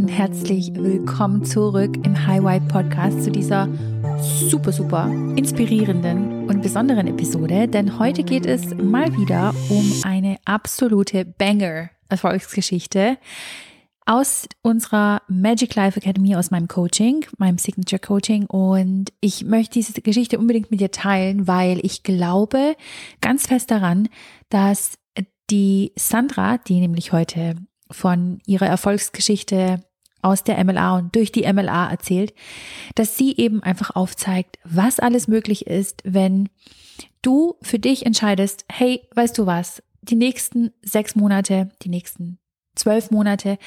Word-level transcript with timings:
und 0.00 0.08
herzlich 0.08 0.72
willkommen 0.74 1.44
zurück 1.44 1.94
im 2.06 2.26
High 2.26 2.42
Vibe 2.42 2.72
Podcast 2.72 3.22
zu 3.22 3.30
dieser 3.30 3.68
super, 4.48 4.72
super 4.72 5.10
inspirierenden 5.36 6.48
und 6.48 6.62
besonderen 6.62 7.06
Episode, 7.06 7.68
denn 7.68 7.98
heute 7.98 8.22
geht 8.22 8.46
es 8.46 8.74
mal 8.76 9.14
wieder 9.18 9.54
um 9.68 9.92
eine 10.04 10.38
absolute 10.46 11.26
Banger-Erfolgsgeschichte 11.26 13.18
aus 14.06 14.48
unserer 14.62 15.20
Magic 15.28 15.74
Life 15.74 16.00
Academy, 16.00 16.34
aus 16.34 16.50
meinem 16.50 16.66
Coaching, 16.66 17.26
meinem 17.36 17.58
Signature 17.58 18.00
Coaching. 18.00 18.46
Und 18.46 19.12
ich 19.20 19.44
möchte 19.44 19.74
diese 19.74 20.00
Geschichte 20.00 20.38
unbedingt 20.38 20.70
mit 20.70 20.80
dir 20.80 20.90
teilen, 20.90 21.46
weil 21.46 21.78
ich 21.84 22.04
glaube 22.04 22.74
ganz 23.20 23.48
fest 23.48 23.70
daran, 23.70 24.08
dass 24.48 24.94
die 25.50 25.92
Sandra, 25.94 26.56
die 26.56 26.80
nämlich 26.80 27.12
heute 27.12 27.56
von 27.90 28.38
ihrer 28.46 28.66
Erfolgsgeschichte 28.66 29.82
aus 30.22 30.44
der 30.44 30.62
MLA 30.62 30.98
und 30.98 31.14
durch 31.14 31.32
die 31.32 31.50
MLA 31.50 31.90
erzählt, 31.90 32.34
dass 32.94 33.16
sie 33.16 33.36
eben 33.36 33.62
einfach 33.62 33.94
aufzeigt, 33.94 34.58
was 34.64 35.00
alles 35.00 35.28
möglich 35.28 35.66
ist, 35.66 36.02
wenn 36.04 36.48
du 37.22 37.56
für 37.62 37.78
dich 37.78 38.06
entscheidest, 38.06 38.64
hey, 38.70 39.02
weißt 39.14 39.36
du 39.38 39.46
was, 39.46 39.82
die 40.02 40.16
nächsten 40.16 40.72
sechs 40.82 41.14
Monate, 41.14 41.70
die 41.82 41.88
nächsten 41.88 42.38
zwölf 42.74 43.10
Monate 43.10 43.58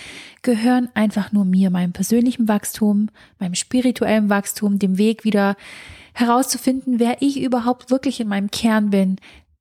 gehören 0.41 0.89
einfach 0.93 1.31
nur 1.31 1.45
mir, 1.45 1.69
meinem 1.69 1.93
persönlichen 1.93 2.47
Wachstum, 2.47 3.09
meinem 3.39 3.55
spirituellen 3.55 4.29
Wachstum, 4.29 4.79
dem 4.79 4.97
Weg 4.97 5.23
wieder 5.23 5.55
herauszufinden, 6.13 6.99
wer 6.99 7.21
ich 7.21 7.41
überhaupt 7.41 7.91
wirklich 7.91 8.19
in 8.19 8.27
meinem 8.27 8.51
Kern 8.51 8.89
bin, 8.89 9.17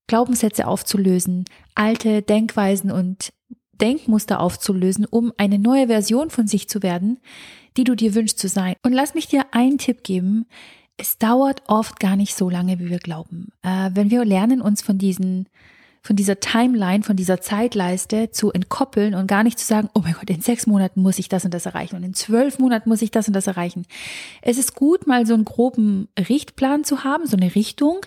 Glaubenssätze 0.07 0.67
aufzulösen, 0.67 1.45
alte 1.75 2.23
Denkweisen 2.23 2.91
und 2.91 3.33
Denkmuster 3.81 4.41
aufzulösen, 4.41 5.07
um 5.07 5.33
eine 5.37 5.59
neue 5.59 5.87
Version 5.87 6.31
von 6.31 6.47
sich 6.47 6.69
zu 6.69 6.83
werden, 6.83 7.19
die 7.77 7.85
du 7.85 7.95
dir 7.95 8.15
wünschst 8.15 8.39
zu 8.39 8.49
sein. 8.49 8.75
Und 8.83 8.93
lass 8.93 9.15
mich 9.15 9.29
dir 9.29 9.47
einen 9.53 9.79
Tipp 9.79 10.05
geben. 10.05 10.47
Es 10.97 11.19
dauert 11.19 11.63
oft 11.67 11.99
gar 12.01 12.17
nicht 12.17 12.35
so 12.35 12.51
lange, 12.51 12.79
wie 12.79 12.91
wir 12.91 12.99
glauben. 12.99 13.49
Äh, 13.63 13.91
wenn 13.95 14.11
wir 14.11 14.25
lernen, 14.25 14.61
uns 14.61 14.83
von 14.83 14.99
diesen 14.99 15.49
von 16.05 16.17
dieser 16.17 16.41
Timeline, 16.41 17.05
von 17.05 17.15
dieser 17.15 17.41
Zeitleiste 17.41 18.33
zu 18.33 18.51
entkoppeln 18.51 19.15
und 19.15 19.29
gar 19.29 19.45
nicht 19.45 19.59
zu 19.59 19.65
sagen, 19.65 19.89
oh 19.95 20.01
mein 20.03 20.15
Gott, 20.15 20.29
in 20.31 20.41
sechs 20.41 20.67
Monaten 20.67 21.01
muss 21.01 21.21
ich 21.21 21.29
das 21.29 21.45
und 21.45 21.55
das 21.55 21.65
erreichen 21.65 21.95
und 21.95 22.03
in 22.03 22.13
zwölf 22.13 22.59
Monaten 22.59 22.89
muss 22.89 23.03
ich 23.03 23.13
das 23.13 23.29
und 23.29 23.35
das 23.35 23.47
erreichen. 23.47 23.87
Es 24.43 24.59
ist 24.59 24.75
gut, 24.75 25.07
mal 25.07 25.27
so 25.27 25.35
einen 25.35 25.45
groben 25.45 26.09
Richtplan 26.19 26.83
zu 26.83 27.05
haben, 27.05 27.27
so 27.27 27.37
eine 27.37 27.55
Richtung. 27.55 28.01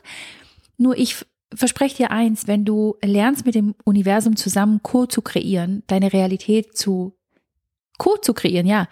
Nur 0.78 0.98
ich 0.98 1.26
verspreche 1.56 1.98
dir 1.98 2.12
eins, 2.12 2.48
wenn 2.48 2.66
du 2.66 2.96
lernst 3.04 3.46
mit 3.46 3.56
dem 3.56 3.76
Universum 3.84 4.36
zusammen 4.36 4.82
Co 4.84 5.06
zu 5.06 5.22
kreieren, 5.22 5.84
deine 5.88 6.14
Realität 6.14 6.78
zu 6.78 7.14
Co 7.98 8.18
zu 8.18 8.34
kreieren, 8.34 8.68
ja, 8.68 8.88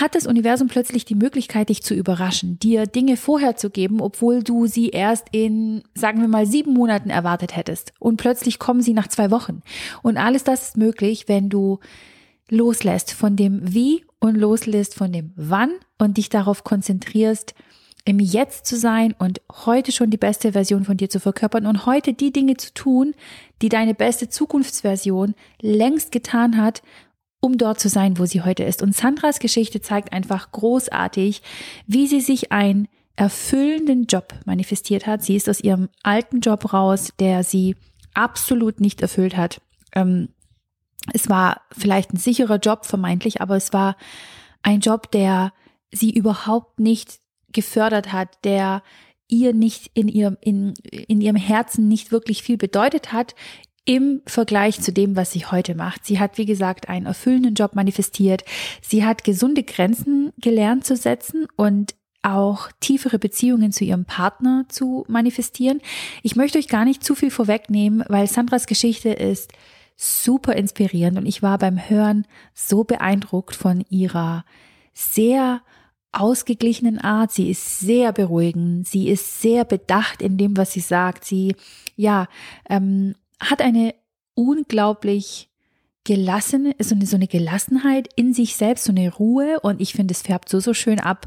hat 0.00 0.14
das 0.14 0.26
Universum 0.26 0.68
plötzlich 0.68 1.04
die 1.04 1.14
Möglichkeit, 1.14 1.70
dich 1.70 1.82
zu 1.82 1.94
überraschen, 1.94 2.58
dir 2.58 2.86
Dinge 2.86 3.16
vorher 3.16 3.56
zu 3.56 3.70
geben, 3.70 4.00
obwohl 4.00 4.42
du 4.42 4.66
sie 4.66 4.90
erst 4.90 5.28
in, 5.32 5.82
sagen 5.94 6.20
wir 6.20 6.28
mal, 6.28 6.46
sieben 6.46 6.74
Monaten 6.74 7.10
erwartet 7.10 7.56
hättest. 7.56 7.92
Und 7.98 8.18
plötzlich 8.18 8.58
kommen 8.58 8.82
sie 8.82 8.92
nach 8.92 9.08
zwei 9.08 9.30
Wochen. 9.30 9.62
Und 10.02 10.18
alles 10.18 10.44
das 10.44 10.68
ist 10.68 10.76
möglich, 10.76 11.24
wenn 11.26 11.48
du 11.48 11.78
loslässt 12.50 13.12
von 13.12 13.36
dem 13.36 13.60
Wie 13.74 14.04
und 14.20 14.36
loslässt 14.36 14.94
von 14.94 15.12
dem 15.12 15.32
Wann 15.36 15.70
und 15.98 16.16
dich 16.16 16.28
darauf 16.28 16.64
konzentrierst, 16.64 17.54
im 18.08 18.20
Jetzt 18.20 18.64
zu 18.64 18.78
sein 18.78 19.14
und 19.18 19.42
heute 19.66 19.92
schon 19.92 20.08
die 20.08 20.16
beste 20.16 20.52
Version 20.52 20.86
von 20.86 20.96
dir 20.96 21.10
zu 21.10 21.20
verkörpern 21.20 21.66
und 21.66 21.84
heute 21.84 22.14
die 22.14 22.32
Dinge 22.32 22.56
zu 22.56 22.72
tun, 22.72 23.14
die 23.60 23.68
deine 23.68 23.94
beste 23.94 24.30
Zukunftsversion 24.30 25.34
längst 25.60 26.10
getan 26.10 26.56
hat, 26.56 26.82
um 27.40 27.58
dort 27.58 27.78
zu 27.78 27.90
sein, 27.90 28.18
wo 28.18 28.24
sie 28.24 28.40
heute 28.40 28.64
ist. 28.64 28.80
Und 28.80 28.96
Sandras 28.96 29.40
Geschichte 29.40 29.82
zeigt 29.82 30.14
einfach 30.14 30.52
großartig, 30.52 31.42
wie 31.86 32.06
sie 32.06 32.22
sich 32.22 32.50
einen 32.50 32.88
erfüllenden 33.14 34.06
Job 34.06 34.32
manifestiert 34.46 35.06
hat. 35.06 35.22
Sie 35.22 35.36
ist 35.36 35.46
aus 35.46 35.60
ihrem 35.60 35.90
alten 36.02 36.40
Job 36.40 36.72
raus, 36.72 37.12
der 37.20 37.44
sie 37.44 37.76
absolut 38.14 38.80
nicht 38.80 39.02
erfüllt 39.02 39.36
hat. 39.36 39.60
Ähm, 39.94 40.30
es 41.12 41.28
war 41.28 41.60
vielleicht 41.76 42.14
ein 42.14 42.18
sicherer 42.18 42.56
Job 42.56 42.86
vermeintlich, 42.86 43.42
aber 43.42 43.56
es 43.56 43.74
war 43.74 43.98
ein 44.62 44.80
Job, 44.80 45.10
der 45.10 45.52
sie 45.90 46.10
überhaupt 46.10 46.80
nicht 46.80 47.20
gefördert 47.52 48.12
hat, 48.12 48.44
der 48.44 48.82
ihr 49.28 49.52
nicht 49.52 49.90
in 49.94 50.08
ihrem, 50.08 50.36
in, 50.40 50.74
in 50.82 51.20
ihrem 51.20 51.36
Herzen 51.36 51.88
nicht 51.88 52.12
wirklich 52.12 52.42
viel 52.42 52.56
bedeutet 52.56 53.12
hat 53.12 53.34
im 53.84 54.20
Vergleich 54.26 54.82
zu 54.82 54.92
dem, 54.92 55.16
was 55.16 55.32
sie 55.32 55.46
heute 55.46 55.74
macht. 55.74 56.04
Sie 56.04 56.18
hat, 56.18 56.36
wie 56.36 56.44
gesagt, 56.44 56.90
einen 56.90 57.06
erfüllenden 57.06 57.54
Job 57.54 57.74
manifestiert. 57.74 58.44
Sie 58.82 59.02
hat 59.02 59.24
gesunde 59.24 59.62
Grenzen 59.62 60.32
gelernt 60.36 60.84
zu 60.84 60.94
setzen 60.94 61.46
und 61.56 61.94
auch 62.20 62.70
tiefere 62.80 63.18
Beziehungen 63.18 63.72
zu 63.72 63.84
ihrem 63.84 64.04
Partner 64.04 64.66
zu 64.68 65.06
manifestieren. 65.08 65.80
Ich 66.22 66.36
möchte 66.36 66.58
euch 66.58 66.68
gar 66.68 66.84
nicht 66.84 67.02
zu 67.02 67.14
viel 67.14 67.30
vorwegnehmen, 67.30 68.04
weil 68.08 68.26
Sandras 68.26 68.66
Geschichte 68.66 69.08
ist 69.08 69.52
super 69.96 70.54
inspirierend 70.54 71.16
und 71.16 71.24
ich 71.24 71.42
war 71.42 71.56
beim 71.56 71.88
Hören 71.88 72.26
so 72.52 72.84
beeindruckt 72.84 73.56
von 73.56 73.86
ihrer 73.88 74.44
sehr 74.92 75.62
ausgeglichenen 76.12 76.98
Art. 76.98 77.32
Sie 77.32 77.50
ist 77.50 77.80
sehr 77.80 78.12
beruhigend. 78.12 78.88
Sie 78.88 79.08
ist 79.08 79.40
sehr 79.40 79.64
bedacht 79.64 80.22
in 80.22 80.36
dem, 80.36 80.56
was 80.56 80.72
sie 80.72 80.80
sagt. 80.80 81.24
Sie, 81.24 81.54
ja, 81.96 82.28
ähm, 82.68 83.14
hat 83.40 83.62
eine 83.62 83.94
unglaublich 84.34 85.48
gelassene, 86.04 86.74
so 86.78 86.94
eine, 86.94 87.04
so 87.04 87.16
eine 87.16 87.26
Gelassenheit 87.26 88.08
in 88.16 88.32
sich 88.32 88.56
selbst, 88.56 88.84
so 88.84 88.92
eine 88.92 89.12
Ruhe 89.12 89.60
und 89.60 89.80
ich 89.80 89.92
finde, 89.92 90.12
es 90.12 90.22
färbt 90.22 90.48
so, 90.48 90.58
so 90.58 90.72
schön 90.72 91.00
ab. 91.00 91.26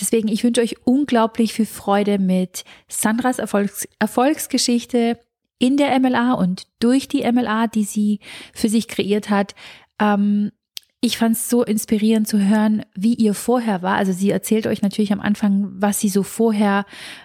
Deswegen, 0.00 0.28
ich 0.28 0.44
wünsche 0.44 0.60
euch 0.60 0.76
unglaublich 0.84 1.52
viel 1.52 1.66
Freude 1.66 2.20
mit 2.20 2.64
Sandras 2.86 3.40
Erfolgs 3.40 3.88
Erfolgsgeschichte 3.98 5.18
in 5.58 5.76
der 5.76 5.98
MLA 5.98 6.34
und 6.34 6.68
durch 6.78 7.08
die 7.08 7.30
MLA, 7.30 7.66
die 7.66 7.82
sie 7.82 8.20
für 8.54 8.68
sich 8.68 8.86
kreiert 8.86 9.30
hat. 9.30 9.56
Ähm, 10.00 10.52
ich 11.00 11.16
fand 11.16 11.36
es 11.36 11.48
so 11.48 11.64
inspirierend 11.64 12.28
zu 12.28 12.38
hören, 12.38 12.84
wie 12.94 13.14
ihr 13.14 13.34
vorher 13.34 13.82
war. 13.82 13.96
Also 13.96 14.12
sie 14.12 14.30
erzählt 14.30 14.66
euch 14.66 14.82
natürlich 14.82 15.12
am 15.12 15.20
Anfang, 15.20 15.70
was 15.72 15.98
sie 15.98 16.10
so 16.10 16.22
vorher 16.22 16.84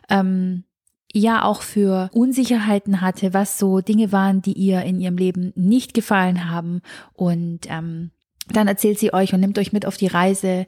ähm, 0.10 0.64
ja 1.12 1.44
auch 1.44 1.62
für 1.62 2.10
Unsicherheiten 2.14 3.02
hatte, 3.02 3.34
was 3.34 3.60
so 3.60 3.82
Dinge 3.82 4.12
waren, 4.12 4.42
die 4.42 4.54
ihr 4.54 4.82
in 4.84 5.00
ihrem 5.00 5.18
Leben 5.18 5.52
nicht 5.56 5.94
gefallen 5.94 6.50
haben. 6.50 6.82
Und 7.14 7.62
ähm, 7.68 8.12
dann 8.50 8.68
erzählt 8.68 9.00
sie 9.00 9.14
euch 9.14 9.34
und 9.34 9.42
nimmt 9.42 9.60
euch 9.60 9.74
mit 9.74 9.86
auf 9.86 9.98
die 9.98 10.08
Reise 10.08 10.68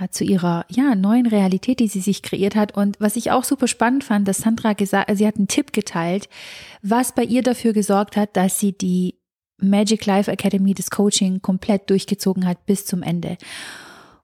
äh, 0.00 0.08
zu 0.10 0.24
ihrer 0.24 0.64
ja 0.70 0.94
neuen 0.94 1.26
Realität, 1.26 1.80
die 1.80 1.88
sie 1.88 2.00
sich 2.00 2.22
kreiert 2.22 2.56
hat. 2.56 2.74
Und 2.74 2.98
was 3.00 3.16
ich 3.16 3.32
auch 3.32 3.44
super 3.44 3.68
spannend 3.68 4.02
fand, 4.02 4.26
dass 4.26 4.38
Sandra 4.38 4.72
gesagt, 4.72 5.14
sie 5.14 5.26
hat 5.26 5.36
einen 5.36 5.48
Tipp 5.48 5.74
geteilt, 5.74 6.30
was 6.80 7.14
bei 7.14 7.24
ihr 7.24 7.42
dafür 7.42 7.74
gesorgt 7.74 8.16
hat, 8.16 8.34
dass 8.34 8.58
sie 8.58 8.72
die 8.72 9.19
Magic 9.62 10.06
Life 10.06 10.30
Academy 10.30 10.74
das 10.74 10.90
Coaching 10.90 11.42
komplett 11.42 11.90
durchgezogen 11.90 12.46
hat 12.46 12.66
bis 12.66 12.86
zum 12.86 13.02
Ende. 13.02 13.36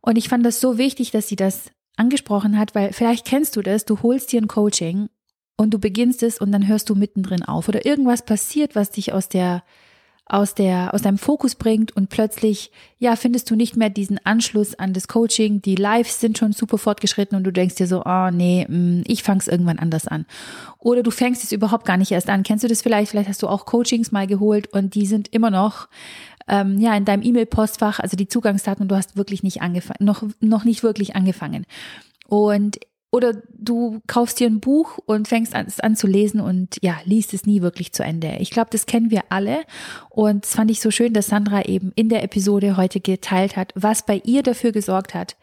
Und 0.01 0.17
ich 0.17 0.29
fand 0.29 0.47
das 0.47 0.61
so 0.61 0.79
wichtig, 0.79 1.11
dass 1.11 1.29
sie 1.29 1.37
das 1.37 1.71
angesprochen 1.97 2.59
hat, 2.59 2.75
weil 2.75 2.93
vielleicht 2.93 3.27
kennst 3.27 3.57
du 3.57 3.63
das, 3.63 3.85
du 3.85 4.03
holst 4.03 4.33
dir 4.33 4.41
ein 4.41 4.49
Coaching 4.49 5.09
und 5.57 5.73
du 5.73 5.79
beginnst 5.79 6.23
es 6.23 6.39
und 6.39 6.53
dann 6.53 6.69
hörst 6.69 6.91
du 6.91 6.95
mittendrin 6.95 7.43
auf 7.43 7.69
oder 7.69 7.87
irgendwas 7.87 8.25
passiert, 8.25 8.75
was 8.75 8.91
dich 8.91 9.13
aus 9.13 9.29
der 9.29 9.63
aus 10.29 10.55
der, 10.55 10.93
aus 10.93 11.03
deinem 11.03 11.19
Fokus 11.19 11.55
bringt 11.55 11.97
und 11.97 12.09
plötzlich, 12.09 12.73
ja, 12.99 13.15
findest 13.15 13.49
du 13.49 13.55
nicht 13.55 13.77
mehr 13.77 13.91
diesen 13.91 14.19
Anschluss 14.25 14.75
an 14.75 14.93
das 14.93 15.07
Coaching. 15.07 15.63
Die 15.63 15.77
Lives 15.77 16.21
sind 16.21 16.37
schon 16.37 16.53
super 16.53 16.79
fortgeschritten 16.79 17.37
und 17.37 17.45
du 17.45 17.53
denkst 17.53 17.77
dir 17.77 17.87
so, 17.87 18.03
oh 18.05 18.31
nee, 18.33 18.67
mm, 18.69 19.05
ich 19.07 19.23
fang's 19.23 19.47
irgendwann 19.47 19.79
anders 19.79 20.09
an. 20.09 20.27
Oder 20.79 21.05
du 21.05 21.13
fängst 21.13 21.45
es 21.45 21.53
überhaupt 21.53 21.87
gar 21.87 21.97
nicht 21.97 22.11
erst 22.11 22.29
an. 22.29 22.43
Kennst 22.43 22.65
du 22.65 22.69
das 22.69 22.83
vielleicht? 22.83 23.13
Vielleicht 23.13 23.29
hast 23.29 23.43
du 23.43 23.49
auch 23.49 23.67
Coachings 23.67 24.11
mal 24.11 24.27
geholt 24.27 24.73
und 24.73 24.97
die 24.97 25.07
sind 25.07 25.29
immer 25.33 25.51
noch 25.51 25.87
ähm, 26.49 26.79
ja 26.81 26.97
in 26.97 27.05
deinem 27.05 27.23
E-Mail-Postfach, 27.23 28.01
also 28.01 28.17
die 28.17 28.29
Zugangsdaten 28.29 28.83
und 28.83 28.89
du 28.89 28.97
hast 28.97 29.17
wirklich 29.17 29.45
nicht 29.45 29.63
angefangen, 29.63 30.05
noch, 30.05 30.25
noch 30.41 30.65
nicht 30.65 30.83
wirklich 30.83 31.15
angefangen. 31.15 31.67
Und 32.27 32.79
oder 33.11 33.35
du 33.57 34.01
kaufst 34.07 34.41
dir 34.41 34.47
ein 34.47 34.61
Buch 34.61 34.99
und 35.07 35.29
fängst 35.29 35.55
an, 35.55 35.67
an 35.81 35.97
zu 35.97 36.07
lesen 36.07 36.41
und 36.41 36.77
ja, 36.83 36.97
liest 37.05 37.35
es 37.35 37.47
nie 37.47 37.63
wirklich 37.63 37.93
zu 37.93 38.03
Ende. 38.03 38.37
Ich 38.41 38.51
glaube, 38.51 38.69
das 38.71 38.87
kennen 38.87 39.11
wir 39.11 39.23
alle. 39.29 39.61
Und 40.11 40.45
es 40.45 40.55
fand 40.55 40.71
ich 40.71 40.81
so 40.81 40.91
schön, 40.91 41.13
dass 41.13 41.29
Sandra 41.29 41.65
eben 41.65 41.93
in 41.95 42.09
der 42.09 42.25
Episode 42.25 42.77
heute 42.77 43.01
geteilt 43.01 43.57
hat, 43.57 43.73
was 43.75 44.05
bei 44.05 44.21
ihr 44.25 44.43
dafür 44.43 44.73
gesorgt 44.73 45.15
hat, 45.15 45.37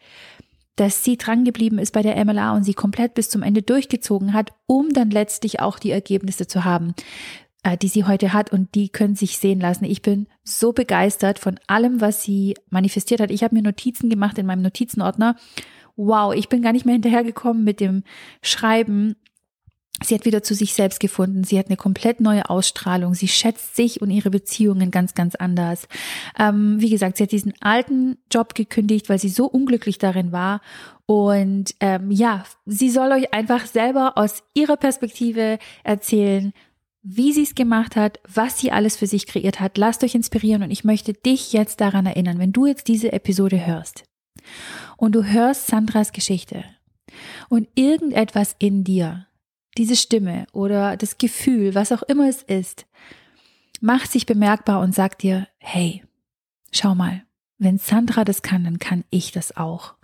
dass 0.76 1.04
sie 1.04 1.16
drangeblieben 1.16 1.78
ist 1.78 1.92
bei 1.92 2.02
der 2.02 2.22
MLA 2.24 2.54
und 2.54 2.64
sie 2.64 2.74
komplett 2.74 3.14
bis 3.14 3.30
zum 3.30 3.42
Ende 3.42 3.62
durchgezogen 3.62 4.32
hat, 4.32 4.52
um 4.66 4.92
dann 4.92 5.10
letztlich 5.10 5.60
auch 5.60 5.78
die 5.78 5.90
Ergebnisse 5.90 6.46
zu 6.46 6.64
haben, 6.64 6.94
äh, 7.62 7.76
die 7.76 7.88
sie 7.88 8.04
heute 8.04 8.32
hat 8.32 8.52
und 8.52 8.74
die 8.74 8.88
können 8.88 9.14
sich 9.14 9.38
sehen 9.38 9.60
lassen. 9.60 9.84
Ich 9.84 10.02
bin 10.02 10.26
so 10.42 10.72
begeistert 10.72 11.38
von 11.38 11.58
allem, 11.66 12.00
was 12.00 12.22
sie 12.22 12.54
manifestiert 12.70 13.20
hat. 13.20 13.30
Ich 13.30 13.42
habe 13.42 13.54
mir 13.54 13.62
Notizen 13.62 14.10
gemacht 14.10 14.36
in 14.38 14.46
meinem 14.46 14.62
Notizenordner 14.62 15.36
wow, 15.96 16.34
ich 16.34 16.48
bin 16.48 16.62
gar 16.62 16.72
nicht 16.72 16.86
mehr 16.86 16.94
hinterhergekommen 16.94 17.64
mit 17.64 17.80
dem 17.80 18.02
Schreiben. 18.42 19.16
Sie 20.02 20.14
hat 20.14 20.24
wieder 20.24 20.42
zu 20.42 20.54
sich 20.54 20.74
selbst 20.74 20.98
gefunden. 20.98 21.44
Sie 21.44 21.58
hat 21.58 21.68
eine 21.68 21.76
komplett 21.76 22.20
neue 22.20 22.50
Ausstrahlung. 22.50 23.14
Sie 23.14 23.28
schätzt 23.28 23.76
sich 23.76 24.02
und 24.02 24.10
ihre 24.10 24.30
Beziehungen 24.30 24.90
ganz, 24.90 25.14
ganz 25.14 25.34
anders. 25.36 25.86
Ähm, 26.38 26.76
wie 26.80 26.90
gesagt, 26.90 27.16
sie 27.16 27.22
hat 27.22 27.32
diesen 27.32 27.54
alten 27.60 28.18
Job 28.30 28.54
gekündigt, 28.54 29.08
weil 29.08 29.20
sie 29.20 29.28
so 29.28 29.46
unglücklich 29.46 29.98
darin 29.98 30.32
war. 30.32 30.60
Und 31.06 31.74
ähm, 31.80 32.10
ja, 32.10 32.44
sie 32.66 32.90
soll 32.90 33.12
euch 33.12 33.32
einfach 33.32 33.66
selber 33.66 34.18
aus 34.18 34.42
ihrer 34.54 34.76
Perspektive 34.76 35.58
erzählen, 35.84 36.52
wie 37.02 37.32
sie 37.32 37.42
es 37.42 37.54
gemacht 37.54 37.96
hat, 37.96 38.18
was 38.26 38.58
sie 38.58 38.72
alles 38.72 38.96
für 38.96 39.06
sich 39.06 39.26
kreiert 39.26 39.60
hat. 39.60 39.78
Lasst 39.78 40.02
euch 40.02 40.14
inspirieren 40.14 40.62
und 40.62 40.70
ich 40.70 40.84
möchte 40.84 41.12
dich 41.12 41.52
jetzt 41.52 41.80
daran 41.80 42.06
erinnern, 42.06 42.38
wenn 42.38 42.52
du 42.52 42.66
jetzt 42.66 42.88
diese 42.88 43.12
Episode 43.12 43.64
hörst 43.64 44.04
und 44.96 45.14
du 45.14 45.24
hörst 45.24 45.66
Sandras 45.66 46.12
Geschichte 46.12 46.64
und 47.48 47.68
irgendetwas 47.74 48.56
in 48.58 48.84
dir, 48.84 49.26
diese 49.76 49.96
Stimme 49.96 50.46
oder 50.52 50.96
das 50.96 51.18
Gefühl, 51.18 51.74
was 51.74 51.92
auch 51.92 52.02
immer 52.02 52.28
es 52.28 52.42
ist, 52.42 52.86
macht 53.80 54.10
sich 54.10 54.26
bemerkbar 54.26 54.80
und 54.80 54.94
sagt 54.94 55.22
dir, 55.22 55.48
hey, 55.58 56.02
schau 56.72 56.94
mal, 56.94 57.22
wenn 57.58 57.78
Sandra 57.78 58.24
das 58.24 58.42
kann, 58.42 58.64
dann 58.64 58.78
kann 58.78 59.04
ich 59.10 59.32
das 59.32 59.56
auch. 59.56 59.94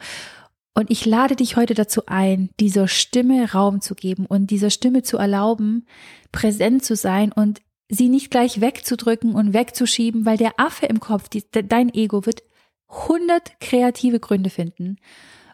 Und 0.74 0.90
ich 0.90 1.04
lade 1.04 1.36
dich 1.36 1.56
heute 1.56 1.74
dazu 1.74 2.06
ein, 2.06 2.50
dieser 2.60 2.88
Stimme 2.88 3.52
Raum 3.52 3.80
zu 3.80 3.94
geben 3.94 4.26
und 4.26 4.50
dieser 4.50 4.70
Stimme 4.70 5.02
zu 5.02 5.18
erlauben, 5.18 5.86
präsent 6.32 6.84
zu 6.84 6.94
sein 6.94 7.32
und 7.32 7.60
sie 7.88 8.08
nicht 8.08 8.30
gleich 8.30 8.60
wegzudrücken 8.60 9.34
und 9.34 9.52
wegzuschieben, 9.52 10.24
weil 10.24 10.36
der 10.36 10.58
Affe 10.58 10.86
im 10.86 11.00
Kopf, 11.00 11.28
die, 11.28 11.44
dein 11.50 11.92
Ego, 11.92 12.24
wird 12.24 12.42
hundert 12.90 13.60
kreative 13.60 14.20
Gründe 14.20 14.50
finden, 14.50 14.98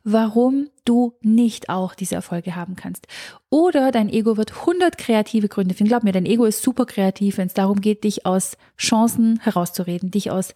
warum 0.04 0.68
du 0.84 1.14
nicht 1.20 1.68
auch 1.68 1.94
diese 1.94 2.14
Erfolge 2.14 2.54
haben 2.54 2.76
kannst. 2.76 3.08
Oder 3.50 3.90
dein 3.90 4.08
Ego 4.08 4.36
wird 4.36 4.64
hundert 4.64 4.98
kreative 4.98 5.48
Gründe 5.48 5.74
finden. 5.74 5.88
Glaub 5.88 6.04
mir, 6.04 6.12
dein 6.12 6.26
Ego 6.26 6.44
ist 6.44 6.62
super 6.62 6.86
kreativ, 6.86 7.38
wenn 7.38 7.48
es 7.48 7.54
darum 7.54 7.80
geht, 7.80 8.04
dich 8.04 8.24
aus 8.24 8.56
Chancen 8.78 9.40
herauszureden, 9.40 10.10
dich 10.10 10.30
aus 10.30 10.54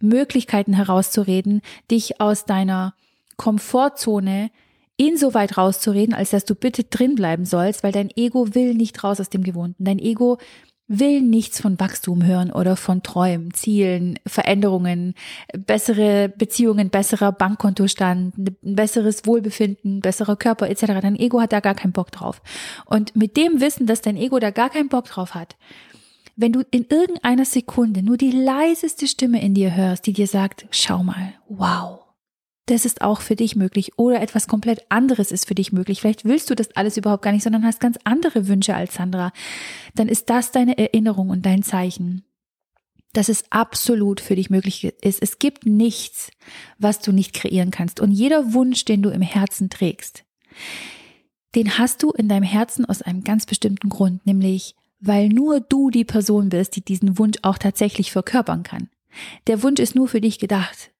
Möglichkeiten 0.00 0.74
herauszureden, 0.74 1.60
dich 1.90 2.20
aus 2.20 2.44
deiner 2.44 2.94
Komfortzone 3.36 4.50
insoweit 4.96 5.58
rauszureden, 5.58 6.14
als 6.14 6.30
dass 6.30 6.44
du 6.44 6.54
bitte 6.54 6.84
drin 6.84 7.16
bleiben 7.16 7.44
sollst, 7.44 7.82
weil 7.82 7.92
dein 7.92 8.10
Ego 8.14 8.54
will 8.54 8.74
nicht 8.74 9.02
raus 9.02 9.20
aus 9.20 9.28
dem 9.28 9.42
Gewohnten. 9.42 9.84
Dein 9.84 9.98
Ego 9.98 10.38
will 10.86 11.22
nichts 11.22 11.60
von 11.60 11.80
Wachstum 11.80 12.24
hören 12.24 12.52
oder 12.52 12.76
von 12.76 13.02
Träumen, 13.02 13.54
Zielen, 13.54 14.18
Veränderungen, 14.26 15.14
bessere 15.56 16.28
Beziehungen, 16.28 16.90
besserer 16.90 17.32
Bankkontostand, 17.32 18.36
ein 18.36 18.74
besseres 18.76 19.26
Wohlbefinden, 19.26 20.00
besserer 20.00 20.36
Körper 20.36 20.68
etc. 20.68 20.86
Dein 21.00 21.16
Ego 21.16 21.40
hat 21.40 21.52
da 21.52 21.60
gar 21.60 21.74
keinen 21.74 21.92
Bock 21.92 22.12
drauf. 22.12 22.42
Und 22.84 23.16
mit 23.16 23.36
dem 23.36 23.60
Wissen, 23.60 23.86
dass 23.86 24.02
dein 24.02 24.16
Ego 24.16 24.38
da 24.38 24.50
gar 24.50 24.70
keinen 24.70 24.88
Bock 24.88 25.06
drauf 25.06 25.34
hat, 25.34 25.56
wenn 26.36 26.52
du 26.52 26.62
in 26.70 26.84
irgendeiner 26.88 27.44
Sekunde 27.44 28.02
nur 28.02 28.16
die 28.16 28.32
leiseste 28.32 29.06
Stimme 29.06 29.40
in 29.40 29.54
dir 29.54 29.74
hörst, 29.74 30.06
die 30.06 30.12
dir 30.12 30.26
sagt, 30.26 30.66
schau 30.70 31.02
mal, 31.02 31.34
wow, 31.48 32.03
das 32.66 32.86
ist 32.86 33.02
auch 33.02 33.20
für 33.20 33.36
dich 33.36 33.56
möglich 33.56 33.98
oder 33.98 34.20
etwas 34.20 34.46
komplett 34.46 34.86
anderes 34.88 35.32
ist 35.32 35.46
für 35.46 35.54
dich 35.54 35.72
möglich. 35.72 36.00
Vielleicht 36.00 36.24
willst 36.24 36.48
du 36.48 36.54
das 36.54 36.74
alles 36.76 36.96
überhaupt 36.96 37.22
gar 37.22 37.32
nicht, 37.32 37.42
sondern 37.42 37.64
hast 37.64 37.80
ganz 37.80 37.98
andere 38.04 38.48
Wünsche 38.48 38.74
als 38.74 38.94
Sandra. 38.94 39.32
Dann 39.94 40.08
ist 40.08 40.30
das 40.30 40.50
deine 40.50 40.78
Erinnerung 40.78 41.28
und 41.28 41.44
dein 41.44 41.62
Zeichen, 41.62 42.24
dass 43.12 43.28
es 43.28 43.44
absolut 43.50 44.20
für 44.20 44.34
dich 44.34 44.48
möglich 44.48 44.84
ist. 44.84 45.22
Es 45.22 45.38
gibt 45.38 45.66
nichts, 45.66 46.30
was 46.78 47.00
du 47.00 47.12
nicht 47.12 47.34
kreieren 47.34 47.70
kannst. 47.70 48.00
Und 48.00 48.10
jeder 48.10 48.54
Wunsch, 48.54 48.84
den 48.84 49.02
du 49.02 49.10
im 49.10 49.22
Herzen 49.22 49.68
trägst, 49.68 50.24
den 51.54 51.78
hast 51.78 52.02
du 52.02 52.10
in 52.10 52.28
deinem 52.28 52.44
Herzen 52.44 52.84
aus 52.84 53.02
einem 53.02 53.24
ganz 53.24 53.46
bestimmten 53.46 53.90
Grund, 53.90 54.26
nämlich 54.26 54.74
weil 55.00 55.28
nur 55.28 55.60
du 55.60 55.90
die 55.90 56.04
Person 56.04 56.48
bist, 56.48 56.76
die 56.76 56.84
diesen 56.84 57.18
Wunsch 57.18 57.38
auch 57.42 57.58
tatsächlich 57.58 58.10
verkörpern 58.10 58.62
kann. 58.62 58.88
Der 59.46 59.62
Wunsch 59.62 59.80
ist 59.80 59.94
nur 59.94 60.08
für 60.08 60.22
dich 60.22 60.38
gedacht. 60.38 60.90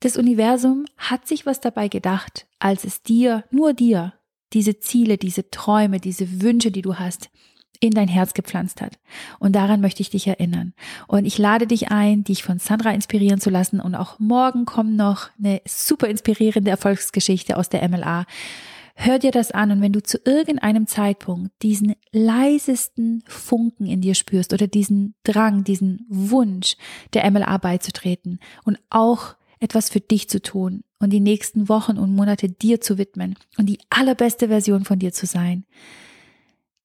Das 0.00 0.16
Universum 0.16 0.86
hat 0.96 1.28
sich 1.28 1.44
was 1.44 1.60
dabei 1.60 1.88
gedacht, 1.88 2.46
als 2.58 2.84
es 2.84 3.02
dir, 3.02 3.44
nur 3.50 3.74
dir, 3.74 4.14
diese 4.54 4.80
Ziele, 4.80 5.18
diese 5.18 5.50
Träume, 5.50 6.00
diese 6.00 6.40
Wünsche, 6.40 6.70
die 6.70 6.80
du 6.80 6.94
hast, 6.94 7.30
in 7.80 7.92
dein 7.92 8.08
Herz 8.08 8.32
gepflanzt 8.34 8.80
hat. 8.80 8.98
Und 9.38 9.54
daran 9.54 9.82
möchte 9.82 10.00
ich 10.00 10.10
dich 10.10 10.26
erinnern. 10.26 10.72
Und 11.06 11.26
ich 11.26 11.36
lade 11.38 11.66
dich 11.66 11.90
ein, 11.90 12.24
dich 12.24 12.42
von 12.42 12.58
Sandra 12.58 12.90
inspirieren 12.92 13.40
zu 13.40 13.50
lassen. 13.50 13.78
Und 13.78 13.94
auch 13.94 14.18
morgen 14.18 14.64
kommt 14.64 14.96
noch 14.96 15.28
eine 15.38 15.60
super 15.66 16.08
inspirierende 16.08 16.70
Erfolgsgeschichte 16.70 17.56
aus 17.56 17.68
der 17.68 17.86
MLA. 17.86 18.24
Hör 18.94 19.18
dir 19.18 19.30
das 19.30 19.50
an 19.50 19.70
und 19.70 19.80
wenn 19.80 19.92
du 19.92 20.02
zu 20.02 20.18
irgendeinem 20.26 20.86
Zeitpunkt 20.86 21.50
diesen 21.62 21.94
leisesten 22.12 23.22
Funken 23.26 23.86
in 23.86 24.02
dir 24.02 24.14
spürst 24.14 24.52
oder 24.52 24.66
diesen 24.66 25.14
Drang, 25.24 25.64
diesen 25.64 26.04
Wunsch, 26.10 26.76
der 27.14 27.30
MLA 27.30 27.56
beizutreten 27.58 28.40
und 28.64 28.78
auch 28.90 29.36
etwas 29.60 29.90
für 29.90 30.00
dich 30.00 30.28
zu 30.28 30.42
tun 30.42 30.82
und 30.98 31.10
die 31.10 31.20
nächsten 31.20 31.68
Wochen 31.68 31.98
und 31.98 32.14
Monate 32.14 32.48
dir 32.48 32.80
zu 32.80 32.98
widmen 32.98 33.36
und 33.58 33.66
die 33.66 33.78
allerbeste 33.90 34.48
Version 34.48 34.84
von 34.84 34.98
dir 34.98 35.12
zu 35.12 35.26
sein, 35.26 35.64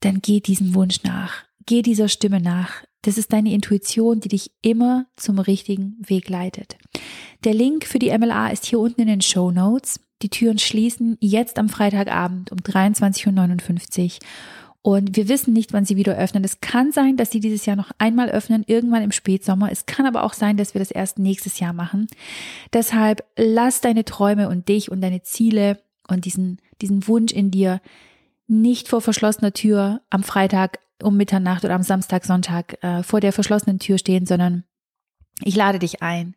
dann 0.02 0.22
geh 0.22 0.40
diesem 0.40 0.76
Wunsch 0.76 1.04
nach. 1.04 1.44
Geh 1.66 1.82
dieser 1.82 2.10
Stimme 2.10 2.40
nach. 2.40 2.84
Das 3.02 3.18
ist 3.18 3.34
deine 3.34 3.54
Intuition, 3.54 4.20
die 4.20 4.30
dich 4.30 4.52
immer 4.62 5.08
zum 5.16 5.40
richtigen 5.40 5.98
Weg 6.00 6.30
leitet. 6.30 6.78
Der 7.44 7.54
Link 7.54 7.86
für 7.86 8.00
die 8.00 8.16
MLA 8.16 8.50
ist 8.50 8.66
hier 8.66 8.80
unten 8.80 9.02
in 9.02 9.08
den 9.08 9.22
Show 9.22 9.52
Notes. 9.52 10.00
Die 10.22 10.30
Türen 10.30 10.60
schließen 10.60 11.18
jetzt 11.20 11.60
am 11.60 11.70
Freitagabend 11.70 12.52
um 12.52 12.58
23.59 12.60 14.04
Uhr 14.16 14.20
und 14.86 15.16
wir 15.16 15.28
wissen 15.30 15.52
nicht, 15.52 15.74
wann 15.74 15.84
sie 15.84 15.96
wieder 15.96 16.16
öffnen. 16.16 16.44
Es 16.44 16.62
kann 16.62 16.92
sein, 16.92 17.18
dass 17.18 17.32
sie 17.32 17.40
dieses 17.40 17.66
Jahr 17.66 17.76
noch 17.76 17.90
einmal 17.98 18.30
öffnen, 18.30 18.64
irgendwann 18.68 19.02
im 19.02 19.12
Spätsommer. 19.12 19.72
Es 19.72 19.88
kann 19.88 20.06
aber 20.06 20.22
auch 20.22 20.34
sein, 20.34 20.58
dass 20.58 20.76
wir 20.76 20.80
das 20.80 20.92
erst 20.92 21.18
nächstes 21.18 21.60
Jahr 21.60 21.74
machen. 21.74 22.06
Deshalb 22.72 23.24
lass 23.36 23.82
deine 23.82 24.06
Träume 24.06 24.48
und 24.48 24.70
dich 24.70 24.92
und 24.92 25.02
deine 25.02 25.24
Ziele 25.24 25.80
und 26.08 26.26
diesen, 26.26 26.62
diesen 26.84 27.08
Wunsch 27.08 27.34
in 27.34 27.50
dir 27.50 27.82
nicht 28.46 28.88
vor 28.88 29.02
verschlossener 29.02 29.54
Tür 29.54 30.02
am 30.12 30.22
Freitag 30.22 30.78
um 31.02 31.18
Mitternacht 31.18 31.66
oder 31.66 31.74
am 31.74 31.82
Samstag, 31.82 32.24
Sonntag 32.24 32.78
äh, 32.84 33.02
vor 33.02 33.22
der 33.22 33.34
verschlossenen 33.34 33.80
Tür 33.80 33.98
stehen, 33.98 34.28
sondern 34.28 34.66
ich 35.44 35.56
lade 35.56 35.80
dich 35.80 36.04
ein, 36.04 36.36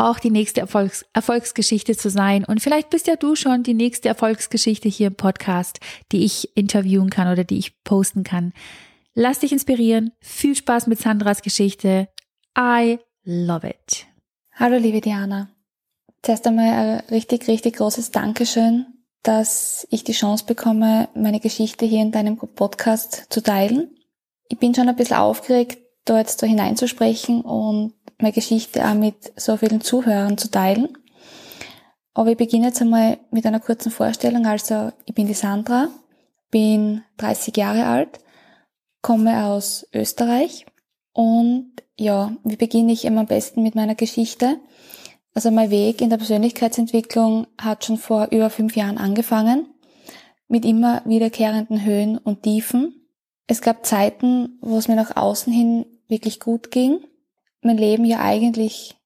auch 0.00 0.18
die 0.18 0.30
nächste 0.30 0.60
Erfolgs 0.60 1.04
Erfolgsgeschichte 1.12 1.96
zu 1.96 2.10
sein. 2.10 2.44
Und 2.44 2.60
vielleicht 2.60 2.90
bist 2.90 3.06
ja 3.06 3.16
du 3.16 3.36
schon 3.36 3.62
die 3.62 3.74
nächste 3.74 4.08
Erfolgsgeschichte 4.08 4.88
hier 4.88 5.08
im 5.08 5.14
Podcast, 5.14 5.80
die 6.12 6.24
ich 6.24 6.56
interviewen 6.56 7.10
kann 7.10 7.30
oder 7.30 7.44
die 7.44 7.58
ich 7.58 7.82
posten 7.84 8.24
kann. 8.24 8.52
Lass 9.14 9.40
dich 9.40 9.52
inspirieren. 9.52 10.12
Viel 10.20 10.54
Spaß 10.54 10.86
mit 10.86 11.00
Sandras 11.00 11.42
Geschichte. 11.42 12.08
I 12.56 12.98
love 13.24 13.68
it. 13.68 14.06
Hallo, 14.52 14.76
liebe 14.76 15.00
Diana. 15.00 15.48
Zuerst 16.22 16.46
einmal 16.46 16.68
ein 16.68 17.00
richtig, 17.10 17.48
richtig 17.48 17.76
großes 17.76 18.10
Dankeschön, 18.10 18.86
dass 19.22 19.86
ich 19.90 20.04
die 20.04 20.12
Chance 20.12 20.44
bekomme, 20.46 21.08
meine 21.14 21.40
Geschichte 21.40 21.86
hier 21.86 22.02
in 22.02 22.12
deinem 22.12 22.36
Podcast 22.36 23.26
zu 23.30 23.42
teilen. 23.42 23.96
Ich 24.48 24.58
bin 24.58 24.74
schon 24.74 24.88
ein 24.88 24.96
bisschen 24.96 25.16
aufgeregt, 25.16 25.78
da 26.04 26.18
jetzt 26.18 26.42
da 26.42 26.46
hineinzusprechen 26.46 27.42
und 27.42 27.94
meine 28.18 28.32
Geschichte 28.32 28.86
auch 28.86 28.94
mit 28.94 29.32
so 29.36 29.56
vielen 29.56 29.80
Zuhörern 29.80 30.38
zu 30.38 30.50
teilen. 30.50 30.96
Aber 32.14 32.30
ich 32.30 32.36
beginne 32.36 32.66
jetzt 32.66 32.82
einmal 32.82 33.18
mit 33.30 33.46
einer 33.46 33.60
kurzen 33.60 33.90
Vorstellung. 33.90 34.46
Also, 34.46 34.92
ich 35.04 35.14
bin 35.14 35.26
die 35.26 35.34
Sandra, 35.34 35.88
bin 36.50 37.02
30 37.18 37.56
Jahre 37.56 37.86
alt, 37.86 38.20
komme 39.00 39.44
aus 39.46 39.86
Österreich 39.94 40.66
und 41.12 41.72
ja, 41.96 42.34
wie 42.44 42.56
beginne 42.56 42.92
ich 42.92 43.04
immer 43.04 43.20
am 43.20 43.26
besten 43.26 43.62
mit 43.62 43.74
meiner 43.74 43.94
Geschichte? 43.94 44.58
Also 45.34 45.50
mein 45.50 45.70
Weg 45.70 46.00
in 46.00 46.10
der 46.10 46.16
Persönlichkeitsentwicklung 46.16 47.46
hat 47.58 47.84
schon 47.84 47.98
vor 47.98 48.28
über 48.30 48.50
fünf 48.50 48.74
Jahren 48.74 48.98
angefangen, 48.98 49.66
mit 50.48 50.64
immer 50.64 51.02
wiederkehrenden 51.04 51.84
Höhen 51.84 52.18
und 52.18 52.42
Tiefen. 52.42 52.99
Es 53.50 53.62
gab 53.62 53.84
Zeiten, 53.84 54.58
wo 54.60 54.78
es 54.78 54.86
mir 54.86 54.94
nach 54.94 55.16
außen 55.16 55.52
hin 55.52 55.84
wirklich 56.08 56.38
gut 56.38 56.70
ging 56.70 57.04
mein 57.62 57.78
Leben 57.78 58.04
ja 58.04 58.20
eigentlich 58.20 58.96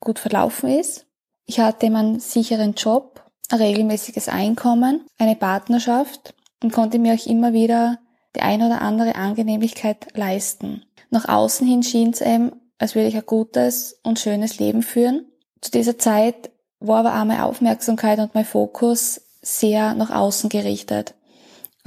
gut 0.00 0.18
verlaufen 0.18 0.68
ist. 0.68 1.06
Ich 1.46 1.60
hatte 1.60 1.86
einen 1.86 2.20
sicheren 2.20 2.74
Job, 2.74 3.24
ein 3.50 3.60
regelmäßiges 3.60 4.28
Einkommen, 4.28 5.06
eine 5.18 5.36
Partnerschaft 5.36 6.34
und 6.62 6.72
konnte 6.72 6.98
mir 6.98 7.14
auch 7.14 7.26
immer 7.26 7.52
wieder 7.52 7.98
die 8.36 8.42
ein 8.42 8.62
oder 8.62 8.82
andere 8.82 9.14
Angenehmlichkeit 9.14 10.08
leisten. 10.14 10.84
Nach 11.10 11.28
außen 11.28 11.66
hin 11.66 11.82
schien 11.82 12.10
es 12.10 12.20
eben, 12.20 12.52
als 12.78 12.94
würde 12.94 13.08
ich 13.08 13.16
ein 13.16 13.26
gutes 13.26 13.98
und 14.02 14.18
schönes 14.18 14.58
Leben 14.58 14.82
führen. 14.82 15.24
Zu 15.62 15.70
dieser 15.70 15.98
Zeit 15.98 16.50
war 16.78 16.98
aber 16.98 17.14
auch 17.14 17.24
meine 17.24 17.44
Aufmerksamkeit 17.46 18.18
und 18.18 18.34
mein 18.34 18.44
Fokus 18.44 19.22
sehr 19.40 19.94
nach 19.94 20.10
außen 20.10 20.50
gerichtet. 20.50 21.14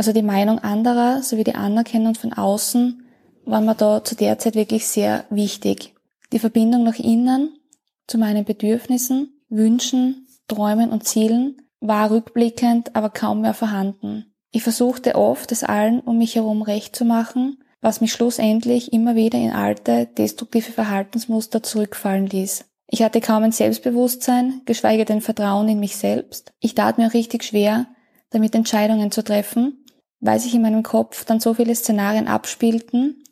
Also 0.02 0.14
die 0.14 0.24
Meinung 0.24 0.58
anderer 0.58 1.22
sowie 1.22 1.44
die 1.44 1.54
Anerkennung 1.54 2.16
von 2.16 2.34
außen 2.34 3.06
war 3.46 3.62
mir 3.62 3.76
da 3.76 4.04
zu 4.04 4.16
der 4.16 4.40
Zeit 4.40 4.56
wirklich 4.56 4.88
sehr 4.88 5.26
wichtig. 5.30 5.94
Die 6.34 6.40
Verbindung 6.40 6.82
nach 6.82 6.98
innen 6.98 7.60
zu 8.08 8.18
meinen 8.18 8.44
Bedürfnissen, 8.44 9.40
Wünschen, 9.50 10.26
Träumen 10.48 10.90
und 10.90 11.04
Zielen 11.08 11.62
war 11.82 12.10
rückblickend 12.10 12.96
aber 12.96 13.12
kaum 13.12 13.42
mehr 13.42 13.54
vorhanden. 13.54 14.34
Ich 14.50 14.64
versuchte 14.64 15.14
oft, 15.14 15.52
es 15.52 15.64
allen 15.64 16.00
um 16.00 16.18
mich 16.18 16.34
herum 16.34 16.64
recht 16.64 16.96
zu 16.96 17.06
machen, 17.06 17.64
was 17.80 18.02
mich 18.02 18.12
schlussendlich 18.12 18.94
immer 18.94 19.14
wieder 19.16 19.38
in 19.38 19.52
alte, 19.52 20.08
destruktive 20.08 20.72
Verhaltensmuster 20.72 21.62
zurückfallen 21.62 22.26
ließ. 22.26 22.66
Ich 22.88 23.04
hatte 23.04 23.22
kaum 23.22 23.44
ein 23.44 23.52
Selbstbewusstsein, 23.52 24.64
geschweige 24.66 25.06
denn 25.06 25.22
Vertrauen 25.22 25.70
in 25.70 25.80
mich 25.80 25.96
selbst. 25.96 26.54
Ich 26.60 26.74
tat 26.74 26.98
mir 26.98 27.14
richtig 27.14 27.44
schwer, 27.44 27.86
damit 28.32 28.56
Entscheidungen 28.56 29.12
zu 29.12 29.24
treffen, 29.24 29.81
weil 30.22 30.40
sich 30.40 30.56
in 30.56 30.62
meinem 30.62 30.84
Kopf 30.84 31.26
dann 31.26 31.40
so 31.40 31.54
viele 31.54 31.76
Szenarien 31.76 32.28
abspielten, 32.28 33.24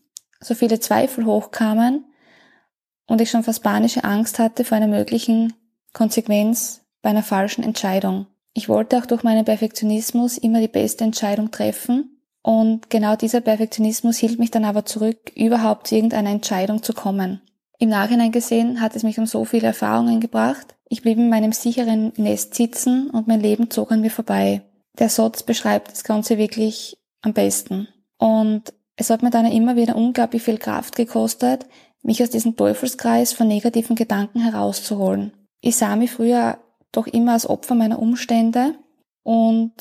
so 0.41 0.55
viele 0.55 0.79
Zweifel 0.79 1.25
hochkamen 1.25 2.05
und 3.07 3.21
ich 3.21 3.29
schon 3.29 3.43
fast 3.43 3.63
panische 3.63 4.03
Angst 4.03 4.39
hatte 4.39 4.65
vor 4.65 4.77
einer 4.77 4.87
möglichen 4.87 5.53
Konsequenz 5.93 6.81
bei 7.01 7.11
einer 7.11 7.23
falschen 7.23 7.63
Entscheidung. 7.63 8.27
Ich 8.53 8.67
wollte 8.67 8.97
auch 8.97 9.05
durch 9.05 9.23
meinen 9.23 9.45
Perfektionismus 9.45 10.37
immer 10.37 10.59
die 10.59 10.67
beste 10.67 11.03
Entscheidung 11.03 11.51
treffen 11.51 12.19
und 12.41 12.89
genau 12.89 13.15
dieser 13.15 13.41
Perfektionismus 13.41 14.17
hielt 14.17 14.39
mich 14.39 14.51
dann 14.51 14.65
aber 14.65 14.85
zurück, 14.85 15.31
überhaupt 15.35 15.87
zu 15.87 15.95
irgendeiner 15.95 16.31
Entscheidung 16.31 16.83
zu 16.83 16.93
kommen. 16.93 17.41
Im 17.77 17.89
Nachhinein 17.89 18.31
gesehen 18.31 18.81
hat 18.81 18.95
es 18.95 19.03
mich 19.03 19.19
um 19.19 19.25
so 19.25 19.45
viele 19.45 19.67
Erfahrungen 19.67 20.19
gebracht. 20.19 20.75
Ich 20.89 21.01
blieb 21.01 21.17
in 21.17 21.29
meinem 21.29 21.51
sicheren 21.51 22.11
Nest 22.17 22.55
sitzen 22.55 23.09
und 23.09 23.27
mein 23.27 23.39
Leben 23.39 23.69
zog 23.69 23.91
an 23.91 24.01
mir 24.01 24.11
vorbei. 24.11 24.63
Der 24.99 25.09
Satz 25.09 25.43
beschreibt 25.43 25.91
das 25.91 26.03
Ganze 26.03 26.37
wirklich 26.37 26.97
am 27.21 27.33
besten. 27.33 27.87
Und 28.17 28.73
es 28.97 29.09
hat 29.09 29.23
mir 29.23 29.29
dann 29.29 29.45
immer 29.45 29.75
wieder 29.75 29.95
unglaublich 29.95 30.43
viel 30.43 30.57
Kraft 30.57 30.95
gekostet, 30.95 31.65
mich 32.01 32.21
aus 32.21 32.29
diesem 32.29 32.55
Teufelskreis 32.55 33.33
von 33.33 33.47
negativen 33.47 33.95
Gedanken 33.95 34.41
herauszuholen. 34.41 35.33
Ich 35.61 35.77
sah 35.77 35.95
mich 35.95 36.11
früher 36.11 36.59
doch 36.91 37.07
immer 37.07 37.33
als 37.33 37.49
Opfer 37.49 37.75
meiner 37.75 37.99
Umstände 37.99 38.75
und 39.23 39.71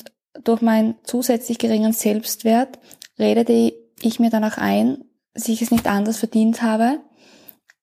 durch 0.43 0.61
meinen 0.61 0.95
zusätzlich 1.03 1.57
geringen 1.57 1.91
Selbstwert 1.91 2.79
redete 3.17 3.73
ich 4.01 4.19
mir 4.19 4.29
danach 4.29 4.57
ein, 4.57 5.03
dass 5.33 5.47
ich 5.47 5.61
es 5.61 5.71
nicht 5.71 5.87
anders 5.87 6.17
verdient 6.17 6.61
habe 6.61 6.99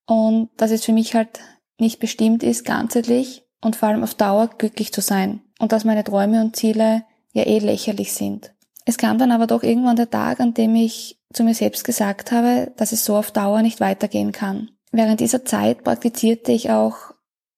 und 0.07 0.51
dass 0.57 0.71
es 0.71 0.85
für 0.85 0.93
mich 0.93 1.15
halt 1.15 1.41
nicht 1.79 1.99
bestimmt 1.99 2.43
ist, 2.43 2.65
ganzheitlich 2.65 3.45
und 3.63 3.77
vor 3.77 3.89
allem 3.89 4.03
auf 4.03 4.15
Dauer 4.15 4.49
glücklich 4.59 4.93
zu 4.93 5.01
sein 5.01 5.41
und 5.59 5.73
dass 5.73 5.85
meine 5.85 6.05
Träume 6.05 6.41
und 6.41 6.57
Ziele 6.57 7.05
ja 7.37 7.47
eh 7.47 7.59
lächerlich 7.59 8.13
sind. 8.13 8.53
Es 8.85 8.99
kam 8.99 9.19
dann 9.19 9.33
aber 9.33 9.47
doch 9.47 9.63
irgendwann 9.63 9.97
der 9.97 10.11
Tag, 10.11 10.41
an 10.41 10.55
dem 10.55 10.75
ich 10.75 11.19
zu 11.33 11.45
mir 11.45 11.55
selbst 11.55 11.85
gesagt 11.85 12.33
habe, 12.33 12.73
dass 12.77 12.93
es 12.93 13.05
so 13.05 13.17
auf 13.17 13.31
Dauer 13.31 13.63
nicht 13.63 13.81
weitergehen 13.81 14.33
kann. 14.33 14.71
Während 14.93 15.21
dieser 15.21 15.45
Zeit 15.45 15.85
praktizierte 15.85 16.53
ich 16.53 16.71
auch 16.71 16.97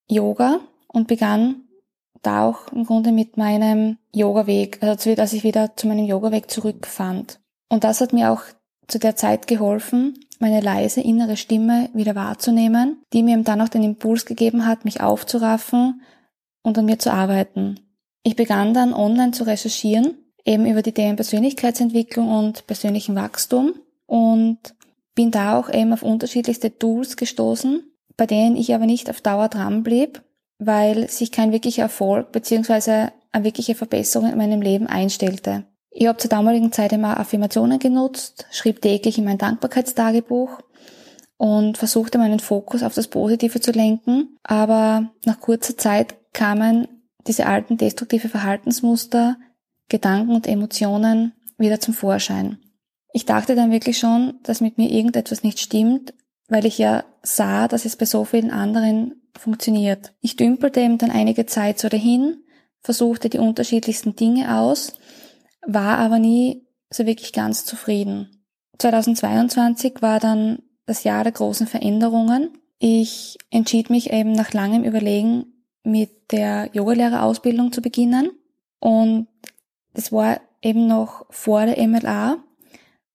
Yoga 0.08 0.60
und 0.88 1.06
begann 1.06 1.68
da 2.22 2.46
auch 2.46 2.72
im 2.72 2.84
Grunde 2.84 3.12
mit 3.12 3.36
meinem 3.36 3.98
Yoga-Weg, 4.12 4.82
also 4.82 5.14
dass 5.14 5.32
ich 5.32 5.44
wieder 5.44 5.76
zu 5.76 5.86
meinem 5.86 6.06
Yoga-Weg 6.06 6.50
zurückfand. 6.50 7.38
Und 7.68 7.84
das 7.84 8.00
hat 8.00 8.12
mir 8.12 8.32
auch 8.32 8.42
zu 8.88 8.98
der 8.98 9.14
Zeit 9.14 9.46
geholfen, 9.46 10.18
meine 10.40 10.60
leise 10.60 11.00
innere 11.00 11.36
Stimme 11.36 11.90
wieder 11.92 12.14
wahrzunehmen, 12.14 13.02
die 13.12 13.22
mir 13.22 13.36
dann 13.42 13.60
auch 13.60 13.68
den 13.68 13.82
Impuls 13.82 14.24
gegeben 14.24 14.66
hat, 14.66 14.84
mich 14.84 15.00
aufzuraffen 15.00 16.02
und 16.62 16.78
an 16.78 16.86
mir 16.86 16.98
zu 16.98 17.12
arbeiten. 17.12 17.87
Ich 18.28 18.36
begann 18.36 18.74
dann 18.74 18.92
online 18.92 19.30
zu 19.30 19.44
recherchieren, 19.44 20.18
eben 20.44 20.66
über 20.66 20.82
die 20.82 20.92
Themen 20.92 21.16
Persönlichkeitsentwicklung 21.16 22.30
und 22.30 22.66
persönlichen 22.66 23.14
Wachstum 23.14 23.72
und 24.04 24.58
bin 25.14 25.30
da 25.30 25.58
auch 25.58 25.70
eben 25.72 25.94
auf 25.94 26.02
unterschiedlichste 26.02 26.76
Tools 26.78 27.16
gestoßen, 27.16 27.90
bei 28.18 28.26
denen 28.26 28.54
ich 28.54 28.74
aber 28.74 28.84
nicht 28.84 29.08
auf 29.08 29.22
Dauer 29.22 29.48
dran 29.48 29.82
blieb, 29.82 30.20
weil 30.58 31.08
sich 31.08 31.32
kein 31.32 31.52
wirklicher 31.52 31.84
Erfolg 31.84 32.30
bzw. 32.32 33.08
eine 33.32 33.44
wirkliche 33.44 33.74
Verbesserung 33.74 34.30
in 34.30 34.36
meinem 34.36 34.60
Leben 34.60 34.88
einstellte. 34.88 35.64
Ich 35.90 36.06
habe 36.06 36.18
zur 36.18 36.28
damaligen 36.28 36.70
Zeit 36.70 36.92
immer 36.92 37.18
Affirmationen 37.18 37.78
genutzt, 37.78 38.44
schrieb 38.50 38.82
täglich 38.82 39.16
in 39.16 39.24
mein 39.24 39.38
Dankbarkeitstagebuch 39.38 40.60
und 41.38 41.78
versuchte 41.78 42.18
meinen 42.18 42.40
Fokus 42.40 42.82
auf 42.82 42.92
das 42.92 43.08
Positive 43.08 43.58
zu 43.58 43.70
lenken, 43.70 44.36
aber 44.42 45.12
nach 45.24 45.40
kurzer 45.40 45.78
Zeit 45.78 46.14
kamen 46.34 46.88
diese 47.28 47.46
alten 47.46 47.76
destruktive 47.76 48.28
Verhaltensmuster, 48.28 49.36
Gedanken 49.88 50.34
und 50.34 50.46
Emotionen 50.46 51.32
wieder 51.56 51.80
zum 51.80 51.94
Vorschein. 51.94 52.58
Ich 53.12 53.24
dachte 53.24 53.54
dann 53.54 53.70
wirklich 53.70 53.98
schon, 53.98 54.38
dass 54.42 54.60
mit 54.60 54.78
mir 54.78 54.90
irgendetwas 54.90 55.42
nicht 55.42 55.60
stimmt, 55.60 56.14
weil 56.48 56.66
ich 56.66 56.78
ja 56.78 57.04
sah, 57.22 57.68
dass 57.68 57.84
es 57.84 57.96
bei 57.96 58.06
so 58.06 58.24
vielen 58.24 58.50
anderen 58.50 59.22
funktioniert. 59.36 60.12
Ich 60.20 60.36
dümpelte 60.36 60.80
eben 60.80 60.98
dann 60.98 61.10
einige 61.10 61.46
Zeit 61.46 61.78
so 61.78 61.88
dahin, 61.88 62.42
versuchte 62.80 63.28
die 63.28 63.38
unterschiedlichsten 63.38 64.16
Dinge 64.16 64.56
aus, 64.58 64.94
war 65.66 65.98
aber 65.98 66.18
nie 66.18 66.66
so 66.90 67.06
wirklich 67.06 67.32
ganz 67.32 67.64
zufrieden. 67.64 68.44
2022 68.78 70.00
war 70.00 70.20
dann 70.20 70.62
das 70.86 71.04
Jahr 71.04 71.24
der 71.24 71.32
großen 71.32 71.66
Veränderungen. 71.66 72.50
Ich 72.78 73.36
entschied 73.50 73.90
mich 73.90 74.10
eben 74.12 74.32
nach 74.32 74.52
langem 74.52 74.84
Überlegen 74.84 75.57
mit 75.88 76.32
der 76.32 76.70
Yogalehrerausbildung 76.72 77.72
zu 77.72 77.80
beginnen 77.80 78.30
und 78.80 79.28
das 79.94 80.12
war 80.12 80.40
eben 80.62 80.86
noch 80.86 81.26
vor 81.30 81.66
der 81.66 81.86
MLA 81.86 82.38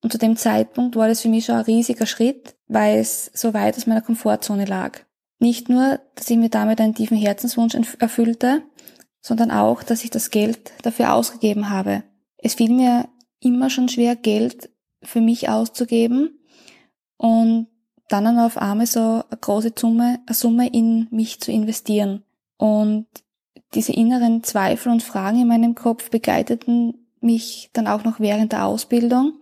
und 0.03 0.11
zu 0.11 0.17
dem 0.17 0.35
Zeitpunkt 0.35 0.95
war 0.97 1.07
das 1.07 1.21
für 1.21 1.29
mich 1.29 1.45
schon 1.45 1.55
ein 1.55 1.61
riesiger 1.61 2.05
Schritt, 2.05 2.55
weil 2.67 2.99
es 2.99 3.31
so 3.33 3.53
weit 3.53 3.77
aus 3.77 3.87
meiner 3.87 4.01
Komfortzone 4.01 4.65
lag. 4.65 4.99
Nicht 5.39 5.69
nur, 5.69 5.99
dass 6.15 6.29
ich 6.29 6.37
mir 6.37 6.49
damit 6.49 6.81
einen 6.81 6.93
tiefen 6.93 7.17
Herzenswunsch 7.17 7.75
erfüllte, 7.99 8.63
sondern 9.21 9.51
auch, 9.51 9.81
dass 9.81 10.03
ich 10.03 10.09
das 10.09 10.29
Geld 10.29 10.73
dafür 10.81 11.13
ausgegeben 11.13 11.69
habe. 11.69 12.03
Es 12.37 12.55
fiel 12.55 12.73
mir 12.73 13.07
immer 13.39 13.69
schon 13.69 13.87
schwer, 13.87 14.17
Geld 14.17 14.69
für 15.01 15.21
mich 15.21 15.47
auszugeben 15.47 16.39
und 17.17 17.67
dann 18.09 18.37
auf 18.37 18.57
einmal 18.57 18.85
so 18.85 18.99
eine 18.99 19.39
große 19.39 19.73
Summe, 19.77 20.19
eine 20.25 20.35
Summe 20.35 20.67
in 20.67 21.07
mich 21.11 21.39
zu 21.39 21.51
investieren. 21.51 22.23
Und 22.57 23.07
diese 23.73 23.93
inneren 23.93 24.43
Zweifel 24.43 24.91
und 24.91 25.03
Fragen 25.03 25.41
in 25.41 25.47
meinem 25.47 25.75
Kopf 25.75 26.09
begleiteten 26.09 27.07
mich 27.21 27.69
dann 27.73 27.87
auch 27.87 28.03
noch 28.03 28.19
während 28.19 28.51
der 28.51 28.65
Ausbildung, 28.65 29.33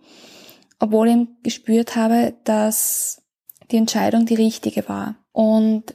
obwohl 0.78 1.08
ich 1.08 1.28
gespürt 1.42 1.96
habe, 1.96 2.34
dass 2.44 3.22
die 3.70 3.76
Entscheidung 3.76 4.26
die 4.26 4.34
richtige 4.34 4.88
war. 4.88 5.16
Und 5.32 5.94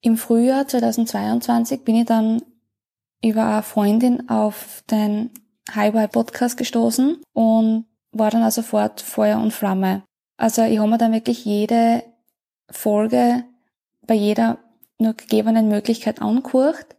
im 0.00 0.16
Frühjahr 0.16 0.66
2022 0.66 1.84
bin 1.84 1.96
ich 1.96 2.06
dann 2.06 2.42
über 3.22 3.46
eine 3.46 3.62
Freundin 3.62 4.28
auf 4.28 4.82
den 4.90 5.30
Highway 5.74 6.08
Podcast 6.08 6.56
gestoßen 6.56 7.18
und 7.32 7.84
war 8.12 8.30
dann 8.30 8.42
also 8.42 8.62
sofort 8.62 9.00
Feuer 9.00 9.38
und 9.38 9.52
Flamme. 9.52 10.02
Also 10.36 10.62
ich 10.62 10.78
habe 10.78 10.90
mir 10.90 10.98
dann 10.98 11.12
wirklich 11.12 11.44
jede 11.44 12.02
Folge 12.70 13.44
bei 14.06 14.14
jeder 14.14 14.58
nur 15.00 15.14
gegebenen 15.14 15.68
Möglichkeit 15.68 16.22
angehört, 16.22 16.96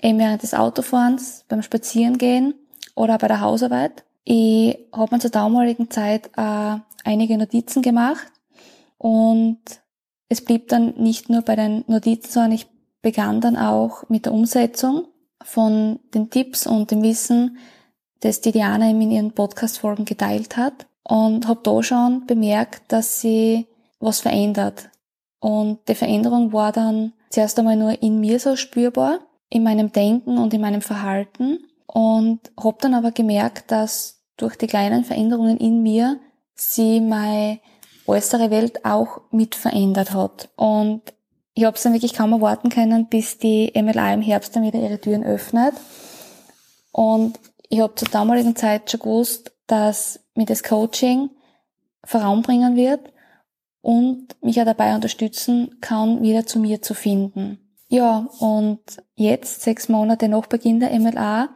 eben 0.00 0.18
während 0.18 0.42
des 0.42 0.54
Autofahrens, 0.54 1.44
beim 1.48 1.62
Spazierengehen 1.62 2.54
oder 2.94 3.18
bei 3.18 3.28
der 3.28 3.40
Hausarbeit. 3.40 4.04
Ich 4.24 4.78
habe 4.92 5.14
mir 5.14 5.20
zur 5.20 5.30
damaligen 5.30 5.90
Zeit 5.90 6.30
äh, 6.36 6.76
einige 7.04 7.38
Notizen 7.38 7.82
gemacht 7.82 8.32
und 8.98 9.58
es 10.28 10.44
blieb 10.44 10.68
dann 10.68 10.94
nicht 10.96 11.28
nur 11.28 11.42
bei 11.42 11.56
den 11.56 11.84
Notizen, 11.88 12.30
sondern 12.30 12.52
ich 12.52 12.66
begann 13.02 13.40
dann 13.40 13.56
auch 13.56 14.08
mit 14.08 14.26
der 14.26 14.32
Umsetzung 14.32 15.08
von 15.42 15.98
den 16.14 16.30
Tipps 16.30 16.66
und 16.66 16.90
dem 16.90 17.02
Wissen, 17.02 17.58
das 18.20 18.40
die 18.40 18.52
Diana 18.52 18.90
in 18.90 19.10
ihren 19.10 19.32
Podcast-Folgen 19.32 20.04
geteilt 20.04 20.56
hat 20.56 20.86
und 21.02 21.48
habe 21.48 21.60
da 21.62 21.82
schon 21.82 22.26
bemerkt, 22.26 22.92
dass 22.92 23.20
sie 23.20 23.66
was 23.98 24.20
verändert. 24.20 24.90
Und 25.40 25.80
die 25.88 25.94
Veränderung 25.94 26.52
war 26.52 26.72
dann 26.72 27.14
zuerst 27.30 27.58
einmal 27.58 27.76
nur 27.76 28.02
in 28.02 28.20
mir 28.20 28.38
so 28.38 28.56
spürbar, 28.56 29.20
in 29.48 29.62
meinem 29.62 29.92
Denken 29.92 30.38
und 30.38 30.52
in 30.52 30.60
meinem 30.60 30.82
Verhalten 30.82 31.64
und 31.86 32.40
habe 32.62 32.76
dann 32.80 32.94
aber 32.94 33.12
gemerkt, 33.12 33.70
dass 33.70 34.22
durch 34.36 34.56
die 34.56 34.66
kleinen 34.66 35.04
Veränderungen 35.04 35.56
in 35.56 35.82
mir 35.82 36.20
sie 36.54 37.00
meine 37.00 37.60
äußere 38.06 38.50
Welt 38.50 38.84
auch 38.84 39.22
mit 39.30 39.54
verändert 39.54 40.12
hat. 40.12 40.48
Und 40.56 41.02
ich 41.54 41.64
habe 41.64 41.76
es 41.76 41.82
dann 41.82 41.92
wirklich 41.92 42.14
kaum 42.14 42.32
erwarten 42.32 42.68
können, 42.68 43.08
bis 43.08 43.38
die 43.38 43.72
MLA 43.74 44.14
im 44.14 44.22
Herbst 44.22 44.54
dann 44.54 44.62
wieder 44.62 44.78
ihre 44.78 45.00
Türen 45.00 45.24
öffnet. 45.24 45.74
Und 46.92 47.38
ich 47.68 47.80
habe 47.80 47.94
zur 47.94 48.08
damaligen 48.08 48.56
Zeit 48.56 48.90
schon 48.90 49.00
gewusst, 49.00 49.52
dass 49.66 50.20
mir 50.34 50.46
das 50.46 50.62
Coaching 50.62 51.30
voranbringen 52.04 52.76
wird 52.76 53.00
und 53.80 54.28
mich 54.42 54.56
ja 54.56 54.64
dabei 54.64 54.94
unterstützen 54.94 55.76
kann, 55.80 56.22
wieder 56.22 56.46
zu 56.46 56.58
mir 56.58 56.82
zu 56.82 56.94
finden. 56.94 57.58
Ja, 57.88 58.28
und 58.38 58.80
jetzt, 59.14 59.62
sechs 59.62 59.88
Monate 59.88 60.28
nach 60.28 60.46
Beginn 60.46 60.80
der 60.80 60.98
MLA, 60.98 61.48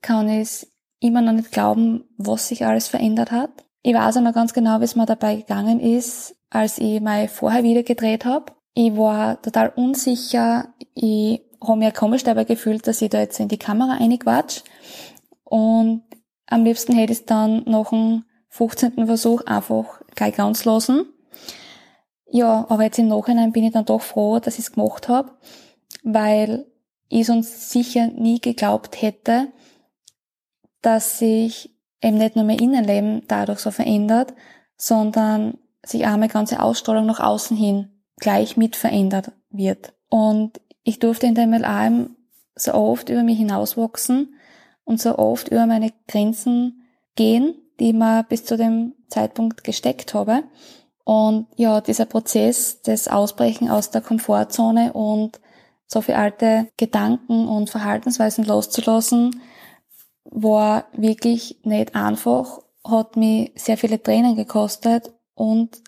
kann 0.00 0.28
ich 0.28 0.66
immer 1.00 1.20
noch 1.20 1.32
nicht 1.32 1.52
glauben, 1.52 2.04
was 2.16 2.48
sich 2.48 2.64
alles 2.64 2.88
verändert 2.88 3.30
hat. 3.30 3.50
Ich 3.82 3.94
weiß 3.94 4.16
auch 4.16 4.22
noch 4.22 4.34
ganz 4.34 4.52
genau, 4.52 4.80
wie 4.80 4.84
es 4.84 4.96
mir 4.96 5.06
dabei 5.06 5.36
gegangen 5.36 5.80
ist, 5.80 6.36
als 6.50 6.78
ich 6.78 7.00
mal 7.00 7.28
vorher 7.28 7.62
wieder 7.62 7.82
gedreht 7.82 8.24
habe. 8.24 8.52
Ich 8.74 8.96
war 8.96 9.40
total 9.42 9.72
unsicher. 9.76 10.72
Ich 10.94 11.42
habe 11.60 11.78
mir 11.78 11.92
komisch 11.92 12.24
dabei 12.24 12.44
gefühlt, 12.44 12.86
dass 12.86 13.02
ich 13.02 13.10
da 13.10 13.20
jetzt 13.20 13.40
in 13.40 13.48
die 13.48 13.58
Kamera 13.58 13.98
einquatsch. 14.00 14.62
Und 15.44 16.02
am 16.46 16.64
liebsten 16.64 16.92
hätte 16.92 17.12
ich 17.12 17.20
es 17.20 17.26
dann 17.26 17.64
nach 17.66 17.90
dem 17.90 18.24
15. 18.48 19.06
Versuch 19.06 19.42
einfach 19.42 20.00
gleich 20.14 20.36
ganz 20.36 20.64
lassen. 20.64 21.06
Ja, 22.30 22.66
aber 22.68 22.84
jetzt 22.84 22.98
im 22.98 23.08
Nachhinein 23.08 23.52
bin 23.52 23.64
ich 23.64 23.72
dann 23.72 23.84
doch 23.84 24.02
froh, 24.02 24.38
dass 24.38 24.58
ich 24.58 24.66
es 24.66 24.72
gemacht 24.72 25.08
habe, 25.08 25.32
weil 26.02 26.66
ich 27.08 27.26
sonst 27.26 27.70
sicher 27.70 28.08
nie 28.08 28.40
geglaubt 28.40 29.00
hätte, 29.00 29.48
dass 30.82 31.18
sich 31.18 31.74
eben 32.02 32.18
nicht 32.18 32.36
nur 32.36 32.44
mein 32.44 32.58
Innenleben 32.58 33.22
dadurch 33.28 33.60
so 33.60 33.70
verändert, 33.70 34.34
sondern 34.76 35.58
sich 35.84 36.06
auch 36.06 36.12
meine 36.12 36.28
ganze 36.28 36.62
Ausstrahlung 36.62 37.06
nach 37.06 37.20
außen 37.20 37.56
hin 37.56 37.88
gleich 38.16 38.56
mit 38.56 38.76
verändert 38.76 39.32
wird. 39.50 39.94
Und 40.10 40.60
ich 40.84 40.98
durfte 40.98 41.26
in 41.26 41.34
dem 41.34 41.52
LAM 41.52 42.16
so 42.54 42.74
oft 42.74 43.08
über 43.08 43.22
mich 43.22 43.38
hinauswachsen 43.38 44.34
und 44.84 45.00
so 45.00 45.18
oft 45.18 45.48
über 45.48 45.66
meine 45.66 45.92
Grenzen 46.06 46.82
gehen, 47.14 47.54
die 47.78 47.88
ich 47.88 47.94
mir 47.94 48.24
bis 48.28 48.44
zu 48.44 48.56
dem 48.56 48.94
Zeitpunkt 49.08 49.64
gesteckt 49.64 50.14
habe. 50.14 50.44
Und 51.08 51.46
ja, 51.56 51.80
dieser 51.80 52.04
Prozess 52.04 52.82
des 52.82 53.08
Ausbrechen 53.08 53.70
aus 53.70 53.90
der 53.90 54.02
Komfortzone 54.02 54.92
und 54.92 55.40
so 55.86 56.02
viele 56.02 56.18
alte 56.18 56.68
Gedanken 56.76 57.48
und 57.48 57.70
Verhaltensweisen 57.70 58.44
loszulassen, 58.44 59.40
war 60.24 60.84
wirklich 60.92 61.60
nicht 61.62 61.94
einfach, 61.94 62.58
hat 62.86 63.16
mich 63.16 63.52
sehr 63.54 63.78
viele 63.78 64.02
Tränen 64.02 64.36
gekostet 64.36 65.14
und 65.34 65.80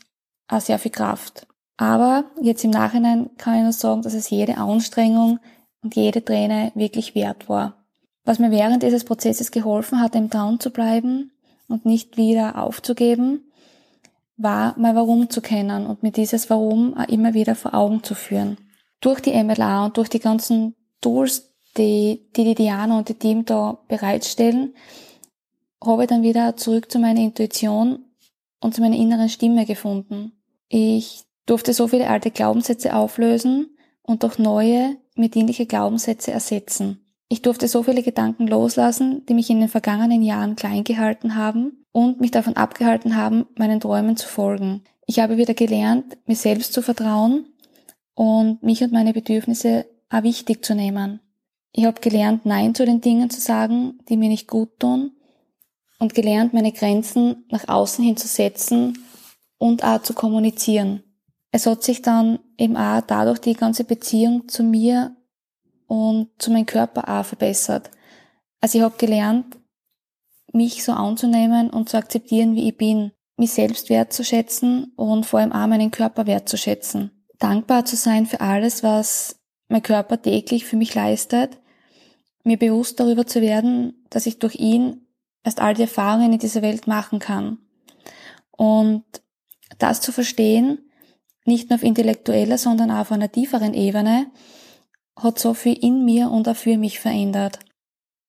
auch 0.49 0.63
sehr 0.63 0.79
viel 0.79 0.91
Kraft. 0.91 1.47
Aber 1.77 2.25
jetzt 2.41 2.65
im 2.65 2.71
Nachhinein 2.71 3.29
kann 3.37 3.57
ich 3.59 3.63
nur 3.63 3.73
sagen, 3.75 4.01
dass 4.01 4.15
es 4.15 4.31
jede 4.31 4.57
Anstrengung 4.57 5.39
und 5.83 5.97
jede 5.97 6.25
Träne 6.25 6.73
wirklich 6.75 7.15
wert 7.15 7.47
war. 7.47 7.85
Was 8.25 8.39
mir 8.39 8.51
während 8.51 8.83
dieses 8.83 9.05
Prozesses 9.05 9.51
geholfen 9.51 10.01
hat, 10.01 10.15
im 10.15 10.31
Down 10.31 10.61
zu 10.61 10.71
bleiben 10.71 11.31
und 11.69 11.85
nicht 11.85 12.17
wieder 12.17 12.57
aufzugeben, 12.57 13.50
war 14.43 14.75
mein 14.79 14.97
Warum 14.97 15.29
zu 15.29 15.41
kennen 15.41 15.87
und 15.87 16.03
mir 16.03 16.13
dieses 16.13 16.49
Warum 16.51 16.97
auch 16.97 17.09
immer 17.09 17.35
wieder 17.35 17.55
vor 17.55 17.75
Augen 17.75 18.03
zu 18.03 18.15
führen. 18.15 18.57
Durch 19.01 19.21
die 19.21 19.33
MLA 19.33 19.87
und 19.87 19.97
durch 19.97 20.09
die 20.09 20.19
ganzen 20.19 20.75
Tools, 21.01 21.53
die 21.77 22.27
die, 22.37 22.45
die 22.45 22.55
Diana 22.55 22.99
und 22.99 23.09
die 23.09 23.15
Team 23.15 23.45
da 23.45 23.79
bereitstellen, 23.89 24.75
habe 25.85 26.03
ich 26.03 26.09
dann 26.09 26.23
wieder 26.23 26.57
zurück 26.57 26.91
zu 26.91 26.99
meiner 26.99 27.21
Intuition 27.21 28.05
und 28.61 28.75
zu 28.75 28.81
meiner 28.81 28.97
inneren 28.97 29.29
Stimme 29.29 29.67
gefunden. 29.67 30.33
Ich 30.69 31.25
durfte 31.47 31.73
so 31.73 31.89
viele 31.89 32.09
alte 32.09 32.31
Glaubenssätze 32.31 32.95
auflösen 32.95 33.77
und 34.03 34.23
durch 34.23 34.39
neue, 34.39 34.97
mir 35.15 35.29
dienliche 35.29 35.67
Glaubenssätze 35.67 36.31
ersetzen. 36.31 37.10
Ich 37.33 37.43
durfte 37.43 37.69
so 37.69 37.85
viele 37.85 38.03
Gedanken 38.03 38.49
loslassen, 38.49 39.25
die 39.27 39.35
mich 39.35 39.49
in 39.51 39.61
den 39.61 39.69
vergangenen 39.69 40.21
Jahren 40.21 40.57
klein 40.57 40.83
gehalten 40.83 41.37
haben 41.37 41.87
und 41.93 42.21
mich 42.21 42.33
davon 42.33 42.57
abgehalten 42.57 43.15
haben, 43.15 43.47
meinen 43.57 43.79
Träumen 43.79 44.17
zu 44.17 44.27
folgen. 44.27 44.83
Ich 45.07 45.21
habe 45.21 45.37
wieder 45.37 45.55
gelernt, 45.55 46.19
mir 46.27 46.35
selbst 46.35 46.73
zu 46.73 46.83
vertrauen 46.83 47.47
und 48.15 48.65
mich 48.65 48.83
und 48.83 48.91
meine 48.91 49.13
Bedürfnisse 49.13 49.87
auch 50.11 50.25
wichtig 50.25 50.65
zu 50.65 50.75
nehmen. 50.75 51.21
Ich 51.73 51.85
habe 51.85 52.01
gelernt, 52.01 52.47
Nein 52.47 52.75
zu 52.75 52.85
den 52.85 53.01
Dingen 53.01 53.31
zu 53.31 53.41
sagen, 53.41 54.01
die 54.09 54.17
mir 54.17 54.29
nicht 54.29 54.49
gut 54.49 54.81
tun 54.81 55.13
und 56.01 56.15
gelernt, 56.15 56.53
meine 56.53 56.73
Grenzen 56.73 57.45
nach 57.49 57.69
außen 57.69 58.05
hin 58.05 58.17
zu 58.17 58.27
setzen 58.27 59.05
und 59.57 59.85
auch 59.85 60.03
zu 60.03 60.15
kommunizieren. 60.15 61.05
Es 61.53 61.67
hat 61.67 61.85
sich 61.85 62.03
dann 62.03 62.41
eben 62.59 62.77
auch 62.77 63.03
dadurch 63.03 63.39
die 63.39 63.55
ganze 63.55 63.85
Beziehung 63.85 64.49
zu 64.49 64.65
mir 64.65 65.15
und 65.91 66.29
zu 66.39 66.53
meinem 66.53 66.67
Körper 66.67 67.09
auch 67.09 67.25
verbessert. 67.25 67.91
Also 68.61 68.79
ich 68.79 68.85
habe 68.85 68.95
gelernt, 68.97 69.59
mich 70.53 70.85
so 70.85 70.93
anzunehmen 70.93 71.69
und 71.69 71.89
zu 71.89 71.97
akzeptieren, 71.97 72.55
wie 72.55 72.69
ich 72.69 72.77
bin, 72.77 73.11
mich 73.37 73.51
selbst 73.51 73.91
wertzuschätzen 73.91 74.93
und 74.95 75.27
vor 75.27 75.41
allem 75.41 75.51
auch 75.51 75.67
meinen 75.67 75.91
Körper 75.91 76.29
wertzuschätzen. 76.29 77.11
Dankbar 77.41 77.87
zu 77.87 77.97
sein 77.97 78.27
für 78.27 78.41
alles, 78.41 78.85
was 78.85 79.41
mein 79.67 79.83
Körper 79.83 80.23
täglich 80.23 80.65
für 80.65 80.77
mich 80.77 80.95
leistet, 80.95 81.59
mir 82.45 82.57
bewusst 82.57 83.01
darüber 83.01 83.27
zu 83.27 83.41
werden, 83.41 84.07
dass 84.11 84.27
ich 84.27 84.39
durch 84.39 84.55
ihn 84.55 85.09
erst 85.43 85.61
all 85.61 85.75
die 85.75 85.83
Erfahrungen 85.83 86.33
in 86.35 86.39
dieser 86.39 86.63
Welt 86.63 86.87
machen 86.87 87.19
kann. 87.19 87.59
Und 88.53 89.05
das 89.79 90.01
zu 90.01 90.13
verstehen, 90.13 90.89
nicht 91.45 91.69
nur 91.69 91.79
auf 91.79 91.83
intellektueller, 91.83 92.59
sondern 92.59 92.93
auch 92.93 93.01
auf 93.01 93.13
einer 93.13 93.33
tieferen 93.33 93.75
Ebene, 93.75 94.31
hat 95.23 95.39
so 95.39 95.55
viel 95.55 95.75
in 95.75 96.05
mir 96.05 96.31
und 96.31 96.49
auch 96.49 96.57
für 96.57 96.77
mich 96.77 97.01
verändert. 97.01 97.59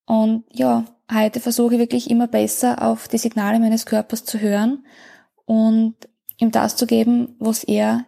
Und 0.05 0.43
ja, 0.51 0.85
heute 1.11 1.39
versuche 1.39 1.75
ich 1.75 1.79
wirklich 1.79 2.09
immer 2.09 2.27
besser 2.27 2.81
auf 2.81 3.07
die 3.07 3.17
Signale 3.17 3.59
meines 3.59 3.85
Körpers 3.85 4.25
zu 4.25 4.39
hören 4.39 4.85
und 5.45 5.95
ihm 6.37 6.51
das 6.51 6.75
zu 6.75 6.87
geben, 6.87 7.35
was 7.39 7.63
er 7.63 8.05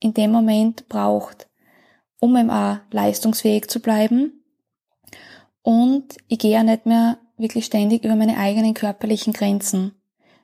in 0.00 0.14
dem 0.14 0.32
Moment 0.32 0.88
braucht, 0.88 1.48
um 2.20 2.36
ihm 2.36 2.50
auch 2.50 2.78
leistungsfähig 2.90 3.68
zu 3.68 3.80
bleiben. 3.80 4.44
Und 5.62 6.16
ich 6.28 6.38
gehe 6.38 6.52
ja 6.52 6.62
nicht 6.62 6.86
mehr 6.86 7.18
wirklich 7.36 7.66
ständig 7.66 8.04
über 8.04 8.16
meine 8.16 8.36
eigenen 8.36 8.74
körperlichen 8.74 9.32
Grenzen, 9.32 9.94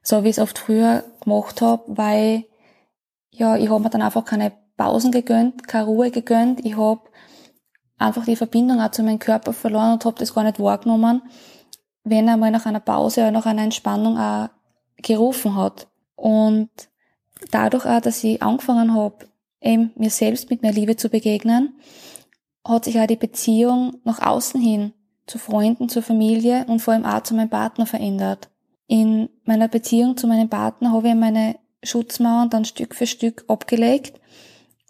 so 0.03 0.25
wie 0.25 0.29
ich 0.29 0.39
es 0.39 0.43
oft 0.43 0.59
früher 0.59 1.05
gemacht 1.23 1.61
habe, 1.61 1.85
weil 1.87 2.45
ja, 3.31 3.57
ich 3.57 3.71
habe 3.71 3.83
mir 3.83 3.91
dann 3.91 4.03
einfach 4.03 4.25
keine 4.25 4.53
Pausen 4.77 5.13
gegönnt, 5.13 5.69
keine 5.69 5.87
Ruhe 5.87 6.11
gegönnt. 6.11 6.65
Ich 6.65 6.77
habe 6.77 7.03
einfach 7.99 8.25
die 8.25 8.37
Verbindung 8.37 8.81
auch 8.81 8.91
zu 8.91 9.03
meinem 9.03 9.19
Körper 9.19 9.53
verloren 9.53 9.95
und 9.95 10.05
habe 10.05 10.19
das 10.19 10.35
gar 10.35 10.45
nicht 10.45 10.61
wahrgenommen, 10.61 11.23
wenn 12.05 12.29
er 12.29 12.37
mal 12.37 12.51
nach 12.51 12.67
einer 12.67 12.81
Pause 12.81 13.23
oder 13.23 13.31
nach 13.33 13.47
einer 13.47 13.63
Entspannung 13.63 14.19
auch 14.19 14.49
gerufen 14.97 15.57
hat. 15.57 15.89
Und 16.17 16.71
dadurch 17.51 17.87
auch, 17.87 18.01
dass 18.01 18.25
ich 18.25 18.43
angefangen 18.43 18.95
habe, 18.95 19.29
eben 19.61 19.93
mir 19.97 20.11
selbst 20.11 20.51
mit 20.51 20.63
mehr 20.63 20.73
Liebe 20.73 20.97
zu 20.97 21.09
begegnen, 21.09 21.75
hat 22.67 22.85
sich 22.85 22.99
auch 22.99 23.07
die 23.07 23.17
Beziehung 23.17 23.99
nach 24.05 24.21
außen 24.21 24.61
hin 24.61 24.93
zu 25.27 25.39
Freunden, 25.39 25.89
zur 25.89 26.03
Familie 26.03 26.65
und 26.69 26.81
vor 26.81 26.95
allem 26.95 27.05
auch 27.05 27.23
zu 27.23 27.35
meinem 27.35 27.51
Partner 27.51 27.87
verändert. 27.87 28.49
In 28.87 29.29
meiner 29.45 29.69
Beziehung 29.69 30.17
zu 30.17 30.27
meinem 30.27 30.49
Partner 30.49 30.93
habe 30.93 31.09
ich 31.09 31.15
meine 31.15 31.57
Schutzmauern 31.83 32.51
dann 32.51 32.65
Stück 32.65 32.95
für 32.95 33.07
Stück 33.07 33.45
abgelegt 33.49 34.21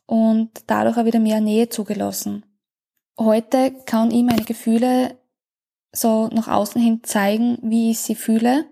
und 0.06 0.50
dadurch 0.66 0.96
auch 0.96 1.04
wieder 1.04 1.18
mehr 1.18 1.40
Nähe 1.40 1.68
zugelassen 1.68 2.44
heute 3.18 3.72
kann 3.84 4.10
ich 4.10 4.22
meine 4.22 4.44
Gefühle 4.44 5.18
so 5.92 6.28
nach 6.28 6.48
außen 6.48 6.80
hin 6.80 7.00
zeigen, 7.02 7.58
wie 7.62 7.90
ich 7.90 8.00
sie 8.00 8.14
fühle 8.14 8.66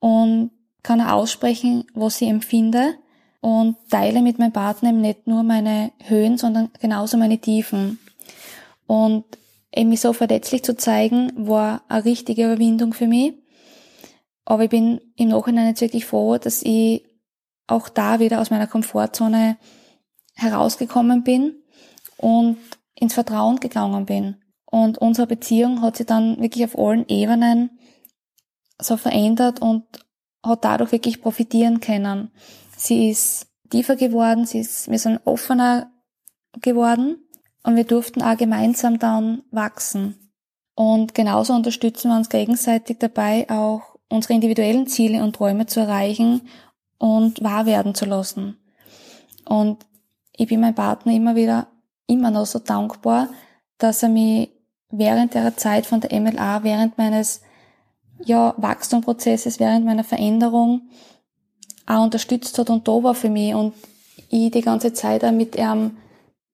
und 0.00 0.50
kann 0.82 1.00
auch 1.00 1.12
aussprechen, 1.12 1.84
was 1.94 2.20
ich 2.20 2.28
empfinde 2.28 2.94
und 3.40 3.76
teile 3.88 4.22
mit 4.22 4.38
meinem 4.38 4.52
Partner 4.52 4.92
nicht 4.92 5.26
nur 5.26 5.42
meine 5.42 5.92
Höhen, 6.04 6.38
sondern 6.38 6.70
genauso 6.80 7.16
meine 7.16 7.38
Tiefen. 7.38 7.98
Und 8.86 9.24
mich 9.76 10.00
so 10.00 10.12
verletzlich 10.12 10.62
zu 10.64 10.76
zeigen, 10.76 11.32
war 11.36 11.82
eine 11.88 12.04
richtige 12.04 12.44
Überwindung 12.44 12.92
für 12.92 13.06
mich. 13.06 13.34
Aber 14.44 14.64
ich 14.64 14.70
bin 14.70 15.00
im 15.16 15.28
Nachhinein 15.28 15.68
jetzt 15.68 15.80
wirklich 15.80 16.04
froh, 16.04 16.36
dass 16.36 16.62
ich 16.62 17.04
auch 17.66 17.88
da 17.88 18.20
wieder 18.20 18.40
aus 18.40 18.50
meiner 18.50 18.66
Komfortzone 18.66 19.56
herausgekommen 20.34 21.22
bin 21.22 21.54
und 22.16 22.58
ins 22.94 23.14
Vertrauen 23.14 23.60
gegangen 23.60 24.06
bin. 24.06 24.36
Und 24.66 24.98
unsere 24.98 25.26
Beziehung 25.26 25.82
hat 25.82 25.96
sich 25.96 26.06
dann 26.06 26.40
wirklich 26.40 26.64
auf 26.64 26.78
allen 26.78 27.06
Ebenen 27.08 27.78
so 28.80 28.96
verändert 28.96 29.60
und 29.60 29.84
hat 30.44 30.64
dadurch 30.64 30.92
wirklich 30.92 31.20
profitieren 31.20 31.80
können. 31.80 32.30
Sie 32.76 33.10
ist 33.10 33.46
tiefer 33.70 33.96
geworden, 33.96 34.46
sie 34.46 34.60
ist, 34.60 34.90
wir 34.90 34.98
sind 34.98 35.20
offener 35.24 35.90
geworden 36.60 37.28
und 37.62 37.76
wir 37.76 37.84
durften 37.84 38.22
auch 38.22 38.36
gemeinsam 38.36 38.98
dann 38.98 39.42
wachsen. 39.50 40.30
Und 40.74 41.14
genauso 41.14 41.52
unterstützen 41.52 42.10
wir 42.10 42.16
uns 42.16 42.28
gegenseitig 42.28 42.98
dabei, 42.98 43.48
auch 43.50 43.96
unsere 44.08 44.34
individuellen 44.34 44.86
Ziele 44.86 45.22
und 45.22 45.36
Träume 45.36 45.66
zu 45.66 45.80
erreichen 45.80 46.42
und 46.98 47.42
wahr 47.42 47.66
werden 47.66 47.94
zu 47.94 48.04
lassen. 48.04 48.58
Und 49.44 49.86
ich 50.36 50.48
bin 50.48 50.60
meinem 50.60 50.74
Partner 50.74 51.12
immer 51.12 51.36
wieder 51.36 51.68
immer 52.06 52.30
noch 52.30 52.46
so 52.46 52.58
dankbar, 52.58 53.28
dass 53.78 54.02
er 54.02 54.08
mich 54.08 54.50
während 54.90 55.34
der 55.34 55.56
Zeit 55.56 55.86
von 55.86 56.00
der 56.00 56.18
MLA, 56.20 56.62
während 56.62 56.98
meines 56.98 57.40
ja, 58.24 58.54
Wachstumprozesses, 58.56 59.58
während 59.58 59.84
meiner 59.84 60.04
Veränderung 60.04 60.82
auch 61.86 62.04
unterstützt 62.04 62.58
hat 62.58 62.70
und 62.70 62.86
da 62.86 63.02
war 63.02 63.14
für 63.14 63.30
mich 63.30 63.54
und 63.54 63.74
ich 64.28 64.50
die 64.50 64.60
ganze 64.60 64.92
Zeit 64.92 65.24
auch 65.24 65.32
mit 65.32 65.56
ihm 65.56 65.96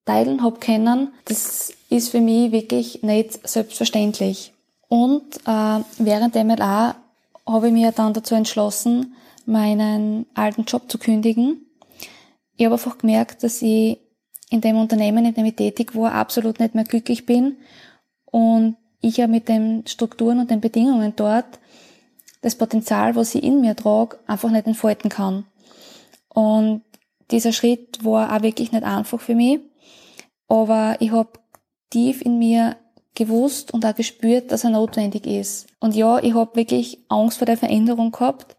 teilen 0.05 0.43
hab 0.43 0.59
können. 0.59 1.13
Das 1.25 1.71
ist 1.89 2.09
für 2.09 2.21
mich 2.21 2.51
wirklich 2.51 3.03
nicht 3.03 3.47
selbstverständlich. 3.47 4.53
Und 4.87 5.37
äh, 5.45 5.79
während 5.99 6.33
der 6.33 6.43
MLA 6.43 6.95
habe 7.47 7.67
ich 7.67 7.73
mir 7.73 7.91
dann 7.91 8.13
dazu 8.13 8.35
entschlossen, 8.35 9.15
meinen 9.45 10.25
alten 10.33 10.63
Job 10.63 10.89
zu 10.89 10.97
kündigen. 10.97 11.65
Ich 12.57 12.65
habe 12.65 12.75
einfach 12.75 12.97
gemerkt, 12.97 13.43
dass 13.43 13.61
ich 13.61 13.99
in 14.49 14.61
dem 14.61 14.77
Unternehmen, 14.77 15.25
in 15.25 15.33
dem 15.33 15.45
ich 15.45 15.55
tätig 15.55 15.95
war, 15.95 16.13
absolut 16.13 16.59
nicht 16.59 16.75
mehr 16.75 16.83
glücklich 16.83 17.25
bin 17.25 17.57
und 18.25 18.77
ich 19.01 19.17
ja 19.17 19.27
mit 19.27 19.47
den 19.47 19.85
Strukturen 19.87 20.39
und 20.39 20.51
den 20.51 20.61
Bedingungen 20.61 21.13
dort 21.15 21.59
das 22.41 22.55
Potenzial, 22.55 23.15
was 23.15 23.35
ich 23.35 23.43
in 23.43 23.61
mir 23.61 23.75
trage, 23.75 24.17
einfach 24.25 24.49
nicht 24.49 24.65
entfalten 24.65 25.09
kann. 25.09 25.45
Und 26.29 26.83
dieser 27.31 27.51
Schritt 27.51 28.03
war 28.03 28.35
auch 28.35 28.41
wirklich 28.41 28.71
nicht 28.71 28.83
einfach 28.83 29.19
für 29.19 29.35
mich, 29.35 29.59
aber 30.47 30.97
ich 30.99 31.11
habe 31.11 31.39
tief 31.89 32.21
in 32.21 32.39
mir 32.39 32.77
gewusst 33.15 33.73
und 33.73 33.85
auch 33.85 33.95
gespürt, 33.95 34.51
dass 34.51 34.63
er 34.63 34.69
notwendig 34.69 35.27
ist. 35.27 35.67
Und 35.79 35.95
ja, 35.95 36.19
ich 36.19 36.33
habe 36.33 36.55
wirklich 36.55 37.03
Angst 37.09 37.37
vor 37.37 37.45
der 37.45 37.57
Veränderung 37.57 38.11
gehabt, 38.11 38.55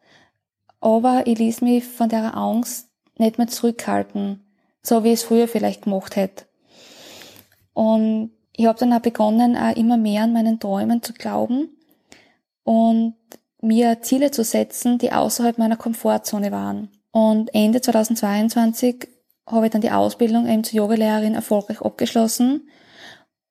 aber 0.80 1.26
ich 1.26 1.38
ließ 1.38 1.62
mich 1.62 1.84
von 1.84 2.08
der 2.08 2.36
Angst 2.36 2.88
nicht 3.16 3.38
mehr 3.38 3.48
zurückhalten, 3.48 4.44
so 4.82 5.04
wie 5.04 5.08
ich 5.08 5.20
es 5.20 5.22
früher 5.22 5.48
vielleicht 5.48 5.82
gemacht 5.82 6.16
hätte. 6.16 6.44
Und 7.72 8.32
ich 8.56 8.66
habe 8.66 8.78
dann 8.78 8.92
auch 8.92 9.00
begonnen, 9.00 9.56
auch 9.56 9.76
immer 9.76 9.96
mehr 9.96 10.24
an 10.24 10.32
meinen 10.32 10.60
Träumen 10.60 11.02
zu 11.02 11.12
glauben 11.12 11.68
und 12.64 13.14
mir 13.62 14.02
Ziele 14.02 14.30
zu 14.30 14.44
setzen, 14.44 14.98
die 14.98 15.12
außerhalb 15.12 15.58
meiner 15.58 15.76
Komfortzone 15.76 16.50
waren. 16.52 16.90
Und 17.12 17.54
Ende 17.54 17.80
2022 17.80 19.08
habe 19.46 19.66
ich 19.66 19.72
dann 19.72 19.80
die 19.80 19.90
Ausbildung 19.90 20.46
eben 20.46 20.64
zur 20.64 20.76
Yogalehrerin 20.76 21.34
erfolgreich 21.34 21.82
abgeschlossen 21.82 22.68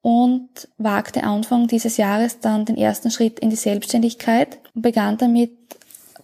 und 0.01 0.49
wagte 0.77 1.23
Anfang 1.23 1.67
dieses 1.67 1.97
Jahres 1.97 2.39
dann 2.39 2.65
den 2.65 2.77
ersten 2.77 3.11
Schritt 3.11 3.39
in 3.39 3.49
die 3.49 3.55
Selbstständigkeit 3.55 4.59
und 4.73 4.81
begann 4.81 5.17
damit 5.17 5.51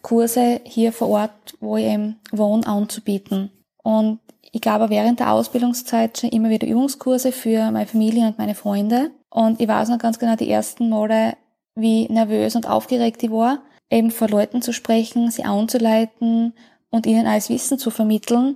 Kurse 0.01 0.61
hier 0.63 0.93
vor 0.93 1.09
Ort, 1.09 1.55
wo 1.59 1.77
ich 1.77 1.85
eben 1.85 2.19
wohne, 2.31 2.65
anzubieten. 2.67 3.51
Und 3.83 4.19
ich 4.55 4.61
gab 4.61 4.89
während 4.89 5.19
der 5.19 5.33
Ausbildungszeit 5.33 6.17
schon 6.17 6.29
immer 6.29 6.49
wieder 6.49 6.65
Übungskurse 6.65 7.33
für 7.33 7.71
meine 7.71 7.87
Familie 7.87 8.25
und 8.25 8.37
meine 8.37 8.55
Freunde. 8.55 9.11
Und 9.29 9.59
ich 9.59 9.67
weiß 9.67 9.89
noch 9.89 9.97
ganz 9.97 10.17
genau 10.17 10.37
die 10.37 10.49
ersten 10.49 10.87
Male, 10.87 11.35
wie 11.75 12.07
nervös 12.07 12.55
und 12.55 12.65
aufgeregt 12.65 13.21
ich 13.21 13.31
war, 13.31 13.59
eben 13.89 14.11
vor 14.11 14.29
Leuten 14.29 14.61
zu 14.61 14.71
sprechen, 14.71 15.29
sie 15.29 15.43
anzuleiten 15.43 16.53
und 16.89 17.05
ihnen 17.05 17.27
alles 17.27 17.49
Wissen 17.49 17.77
zu 17.77 17.89
vermitteln, 17.89 18.55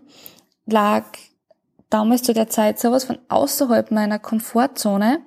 lag 0.65 1.03
damals 1.89 2.23
zu 2.23 2.33
der 2.33 2.47
Zeit 2.47 2.79
sowas 2.79 3.03
von 3.03 3.19
außerhalb 3.27 3.91
meiner 3.91 4.19
Komfortzone, 4.19 5.19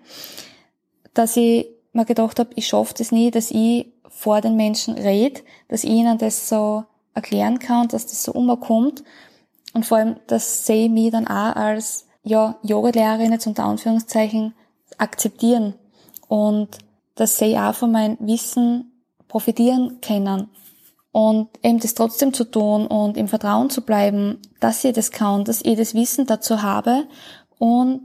dass 1.12 1.37
ich 1.37 1.68
mir 1.92 2.06
gedacht 2.06 2.38
habe, 2.38 2.48
ich 2.54 2.66
schaffe 2.66 2.94
das 2.96 3.12
nie, 3.12 3.30
dass 3.30 3.50
ich 3.50 3.92
vor 4.08 4.40
den 4.40 4.56
Menschen 4.56 4.94
rede, 4.94 5.42
dass 5.68 5.85
ich 5.85 5.90
ihnen 5.90 6.16
das 6.16 6.48
so 6.48 6.85
erklären 7.12 7.58
kann, 7.58 7.88
dass 7.88 8.06
das 8.06 8.22
so 8.22 8.32
umkommt. 8.32 9.04
Und 9.72 9.87
vor 9.87 9.98
allem, 9.98 10.16
das 10.26 10.66
sehe 10.66 10.87
ich 10.87 10.90
mich 10.90 11.11
dann 11.11 11.26
auch 11.26 11.56
als 11.56 12.06
ja, 12.22 12.56
Yoga-Lehrerin 12.62 13.32
jetzt 13.32 13.46
unter 13.46 13.64
Anführungszeichen 13.64 14.54
akzeptieren. 14.98 15.74
Und 16.28 16.68
dass 17.14 17.38
sie 17.38 17.58
auch 17.58 17.74
von 17.74 17.92
meinem 17.92 18.16
Wissen 18.20 18.92
profitieren 19.28 20.00
können. 20.00 20.48
Und 21.11 21.48
eben 21.62 21.78
das 21.78 21.94
trotzdem 21.94 22.32
zu 22.32 22.44
tun 22.44 22.87
und 22.87 23.16
im 23.18 23.28
Vertrauen 23.28 23.68
zu 23.68 23.82
bleiben, 23.82 24.38
dass 24.61 24.82
ich 24.85 24.94
das 24.94 25.11
kann, 25.11 25.44
dass 25.44 25.62
ich 25.62 25.76
das 25.76 25.94
Wissen 25.94 26.26
dazu 26.26 26.62
habe 26.62 27.04
und 27.58 28.00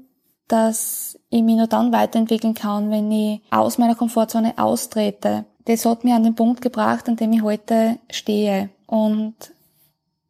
dass 0.49 1.17
ich 1.30 1.41
mich 1.41 1.56
nur 1.56 1.67
dann 1.67 1.93
weiterentwickeln 1.93 2.53
kann, 2.53 2.89
wenn 2.89 3.12
ich 3.12 3.41
aus 3.49 3.77
meiner 3.77 3.95
Komfortzone 3.95 4.58
austrete. 4.58 5.45
Das 5.65 5.86
hat 5.86 6.03
mich 6.03 6.13
an 6.13 6.23
den 6.23 6.36
Punkt 6.36 6.62
gebracht, 6.62 7.08
an 7.08 7.15
dem 7.15 7.34
ich 7.34 7.41
heute 7.41 7.97
stehe. 8.10 8.69
Und 8.88 9.36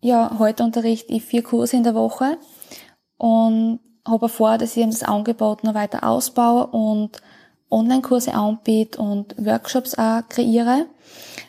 ja, 0.02 0.38
heute 0.40 0.64
unterrichte 0.64 1.14
ich 1.14 1.24
vier 1.24 1.44
Kurse 1.44 1.78
in 1.78 1.84
der 1.84 1.96
Woche 1.96 2.38
und 3.18 3.80
habe 4.06 4.30
vor, 4.30 4.58
dass 4.58 4.78
ich 4.78 4.86
das 4.86 5.04
Angebot 5.04 5.64
noch 5.64 5.74
weiter 5.74 6.08
ausbaue 6.08 6.68
und 6.68 7.22
Online-Kurse 7.70 8.34
anbiete 8.34 9.02
und 9.02 9.36
Workshops 9.38 9.98
auch 9.98 10.22
kreiere, 10.30 10.86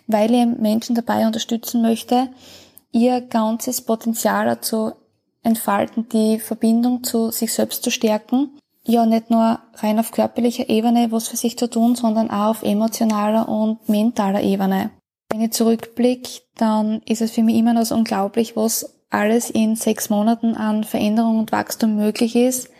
weil 0.06 0.34
ich 0.34 0.46
Menschen 0.58 0.96
dabei 0.96 1.26
unterstützen 1.26 1.82
möchte, 1.82 2.28
ihr 2.90 3.20
ganzes 3.20 3.82
Potenzial 3.82 4.46
dazu 4.46 4.92
entfalten, 5.42 6.08
die 6.08 6.40
Verbindung 6.40 7.04
zu 7.04 7.30
sich 7.30 7.52
selbst 7.52 7.84
zu 7.84 7.90
stärken. 7.90 8.58
Ja, 8.84 9.06
nicht 9.06 9.30
nur 9.30 9.60
rein 9.74 9.98
auf 9.98 10.10
körperlicher 10.10 10.68
Ebene 10.68 11.12
was 11.12 11.28
für 11.28 11.36
sich 11.36 11.58
zu 11.58 11.68
tun, 11.68 11.94
sondern 11.94 12.30
auch 12.30 12.50
auf 12.50 12.62
emotionaler 12.62 13.48
und 13.48 13.88
mentaler 13.88 14.42
Ebene. 14.42 14.90
Wenn 15.30 15.42
ich 15.42 15.52
zurückblicke, 15.52 16.40
dann 16.56 17.02
ist 17.02 17.20
es 17.20 17.32
für 17.32 17.42
mich 17.42 17.56
immer 17.56 17.74
noch 17.74 17.84
so 17.84 17.94
unglaublich, 17.94 18.56
was 18.56 18.98
alles 19.10 19.50
in 19.50 19.76
sechs 19.76 20.08
Monaten 20.08 20.54
an 20.54 20.84
Veränderung 20.84 21.38
und 21.38 21.52
Wachstum 21.52 21.96
möglich 21.96 22.34
ist, 22.34 22.70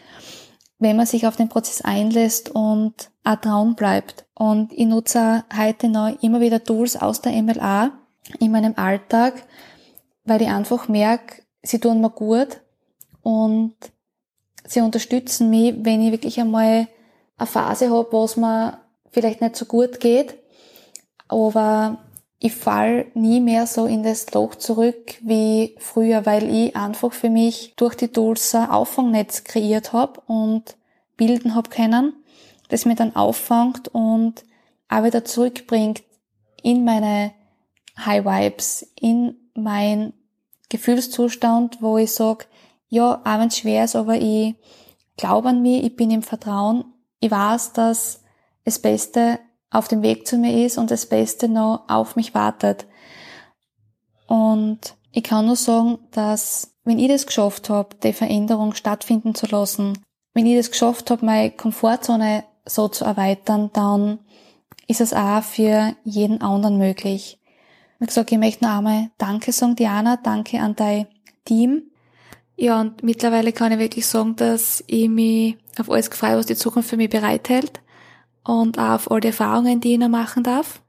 wenn 0.79 0.97
man 0.97 1.05
sich 1.05 1.27
auf 1.27 1.37
den 1.37 1.51
Prozess 1.51 1.83
einlässt 1.83 2.49
und 2.49 3.11
auch 3.23 3.37
dran 3.37 3.75
bleibt. 3.75 4.25
Und 4.35 4.73
ich 4.73 4.87
nutze 4.87 5.45
heute 5.55 5.91
noch 5.91 6.23
immer 6.23 6.41
wieder 6.41 6.65
Tools 6.65 6.97
aus 6.97 7.21
der 7.21 7.33
MLA 7.43 7.93
in 8.41 8.51
meinem 8.51 8.75
Alltag, 8.77 9.43
weil 10.25 10.41
ich 10.41 10.49
einfach 10.49 10.89
merke, 10.89 11.43
sie 11.63 11.81
tun 11.81 12.01
mir 12.01 12.11
gut 12.11 12.63
und 13.23 13.75
sie 14.65 14.81
unterstützen 14.81 15.51
mich, 15.51 15.75
wenn 15.83 16.01
ich 16.01 16.13
wirklich 16.13 16.41
einmal 16.41 16.89
eine 17.37 17.47
Phase 17.47 17.91
habe, 17.91 18.09
wo 18.11 18.25
es 18.25 18.39
mir 18.39 18.81
vielleicht 19.11 19.43
nicht 19.43 19.57
so 19.57 19.67
gut 19.67 20.01
geht, 20.01 20.39
aber 21.29 21.99
ich 22.40 22.55
fall 22.55 23.07
nie 23.14 23.40
mehr 23.40 23.66
so 23.66 23.87
in 23.87 24.03
das 24.03 24.33
Loch 24.33 24.55
zurück 24.55 25.16
wie 25.22 25.74
früher, 25.79 26.24
weil 26.24 26.48
ich 26.48 26.77
einfach 26.77 27.12
für 27.12 27.31
mich 27.31 27.74
durch 27.77 27.96
die 27.96 28.09
Tools 28.09 28.55
ein 28.55 28.70
Auffangnetz 28.70 29.44
kreiert 29.44 29.92
habe 29.92 30.20
und 30.27 30.77
bilden 31.16 31.55
habe 31.55 31.70
können, 31.70 32.12
das 32.68 32.85
mir 32.85 32.94
dann 32.94 33.16
auffangt 33.16 33.88
und 33.88 34.44
auch 34.88 35.03
wieder 35.03 35.24
zurückbringt 35.24 36.03
in 36.62 36.85
meine 36.85 37.33
High 37.98 38.24
Vibes, 38.24 38.87
in 39.01 39.37
mein 39.55 40.12
Gefühlszustand, 40.68 41.83
wo 41.83 41.98
ich 41.98 42.12
sag, 42.12 42.46
ja, 42.88 43.20
auch 43.24 43.38
wenn 43.38 43.48
es 43.48 43.59
schwer 43.59 43.85
ist, 43.85 43.96
aber 43.96 44.14
ich 44.14 44.55
glaube 45.16 45.48
an 45.48 45.62
mich, 45.62 45.85
ich 45.85 45.96
bin 45.96 46.11
im 46.11 46.22
Vertrauen, 46.22 46.85
ich 47.18 47.31
weiß, 47.31 47.72
dass 47.72 48.22
das 48.64 48.79
Beste 48.79 49.40
auf 49.71 49.89
dem 49.89 50.03
Weg 50.03 50.27
zu 50.27 50.39
mir 50.39 50.65
ist 50.65 50.79
und 50.79 50.91
das 50.91 51.07
Beste 51.07 51.49
noch 51.49 51.85
auf 51.89 52.17
mich 52.17 52.35
wartet. 52.35 52.87
Und 54.27 54.97
ich 55.13 55.23
kann 55.23 55.47
nur 55.47 55.57
sagen, 55.57 55.99
dass 56.11 56.75
wenn 56.85 56.99
ich 56.99 57.09
das 57.09 57.27
geschafft 57.27 57.71
habe, 57.71 57.97
die 58.03 58.13
Veränderung 58.13 58.75
stattfinden 58.75 59.35
zu 59.35 59.47
lassen, 59.47 59.99
wenn 60.35 60.47
ich 60.47 60.57
das 60.57 60.71
geschafft 60.71 61.11
habe, 61.11 61.27
meine 61.27 61.51
Komfortzone 61.51 62.45
so 62.65 62.89
zu 62.89 63.05
erweitern, 63.05 63.71
dann 63.73 64.21
ist 64.87 65.01
es 65.01 65.13
auch 65.13 65.43
für 65.43 65.95
jeden 66.05 66.41
anderen 66.41 66.79
möglich. 66.79 67.39
Wie 67.99 68.07
gesagt, 68.07 68.31
ich 68.33 68.39
möchte 68.39 68.65
noch 68.65 68.79
einmal 68.79 69.11
Danke 69.19 69.53
sagen, 69.53 69.77
Diana, 69.77 70.17
danke 70.17 70.61
an 70.61 70.77
dein 70.77 71.09
Team. 71.45 71.91
Ja, 72.57 72.81
und 72.81 73.03
mittlerweile 73.03 73.53
kann 73.53 73.73
ich 73.73 73.79
wirklich 73.79 74.07
sagen, 74.07 74.37
dass 74.37 74.83
ich 74.87 75.09
mich 75.09 75.57
auf 75.79 75.91
alles 75.91 76.09
freue, 76.09 76.37
was 76.37 76.47
die 76.47 76.57
Zukunft 76.57 76.89
für 76.89 76.97
mich 76.97 77.11
bereithält 77.11 77.81
und 78.49 78.79
auf 78.79 79.11
all 79.11 79.21
die 79.21 79.29
Erfahrungen, 79.29 79.81
die 79.81 79.93
ich 79.93 79.99
noch 79.99 80.09
machen 80.09 80.43
darf. 80.43 80.81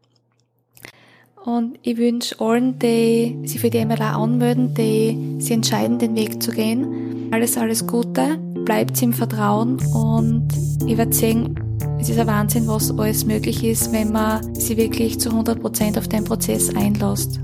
Und 1.44 1.78
ich 1.84 1.98
wünsche 1.98 2.40
allen, 2.40 2.80
die 2.80 3.38
sich 3.44 3.60
für 3.60 3.70
die 3.70 3.84
MLA 3.86 4.16
anmelden, 4.16 4.74
die 4.74 5.42
sich 5.42 5.52
entscheiden, 5.52 6.00
den 6.00 6.16
Weg 6.16 6.42
zu 6.42 6.52
gehen, 6.52 7.30
alles, 7.32 7.58
alles 7.58 7.86
Gute, 7.86 8.38
bleibt 8.66 9.02
im 9.02 9.14
Vertrauen 9.14 9.78
und 9.94 10.48
ich 10.86 10.98
werde 10.98 11.14
sehen, 11.14 11.60
es 12.00 12.10
ist 12.10 12.20
ein 12.20 12.28
Wahnsinn, 12.28 12.68
was 12.68 12.98
alles 12.98 13.26
möglich 13.26 13.64
ist, 13.64 13.92
wenn 13.92 14.12
man 14.12 14.56
sich 14.56 14.78
wirklich 14.78 15.20
zu 15.20 15.30
100% 15.30 15.98
auf 15.98 16.08
den 16.08 16.24
Prozess 16.24 16.74
einlässt. 16.76 17.42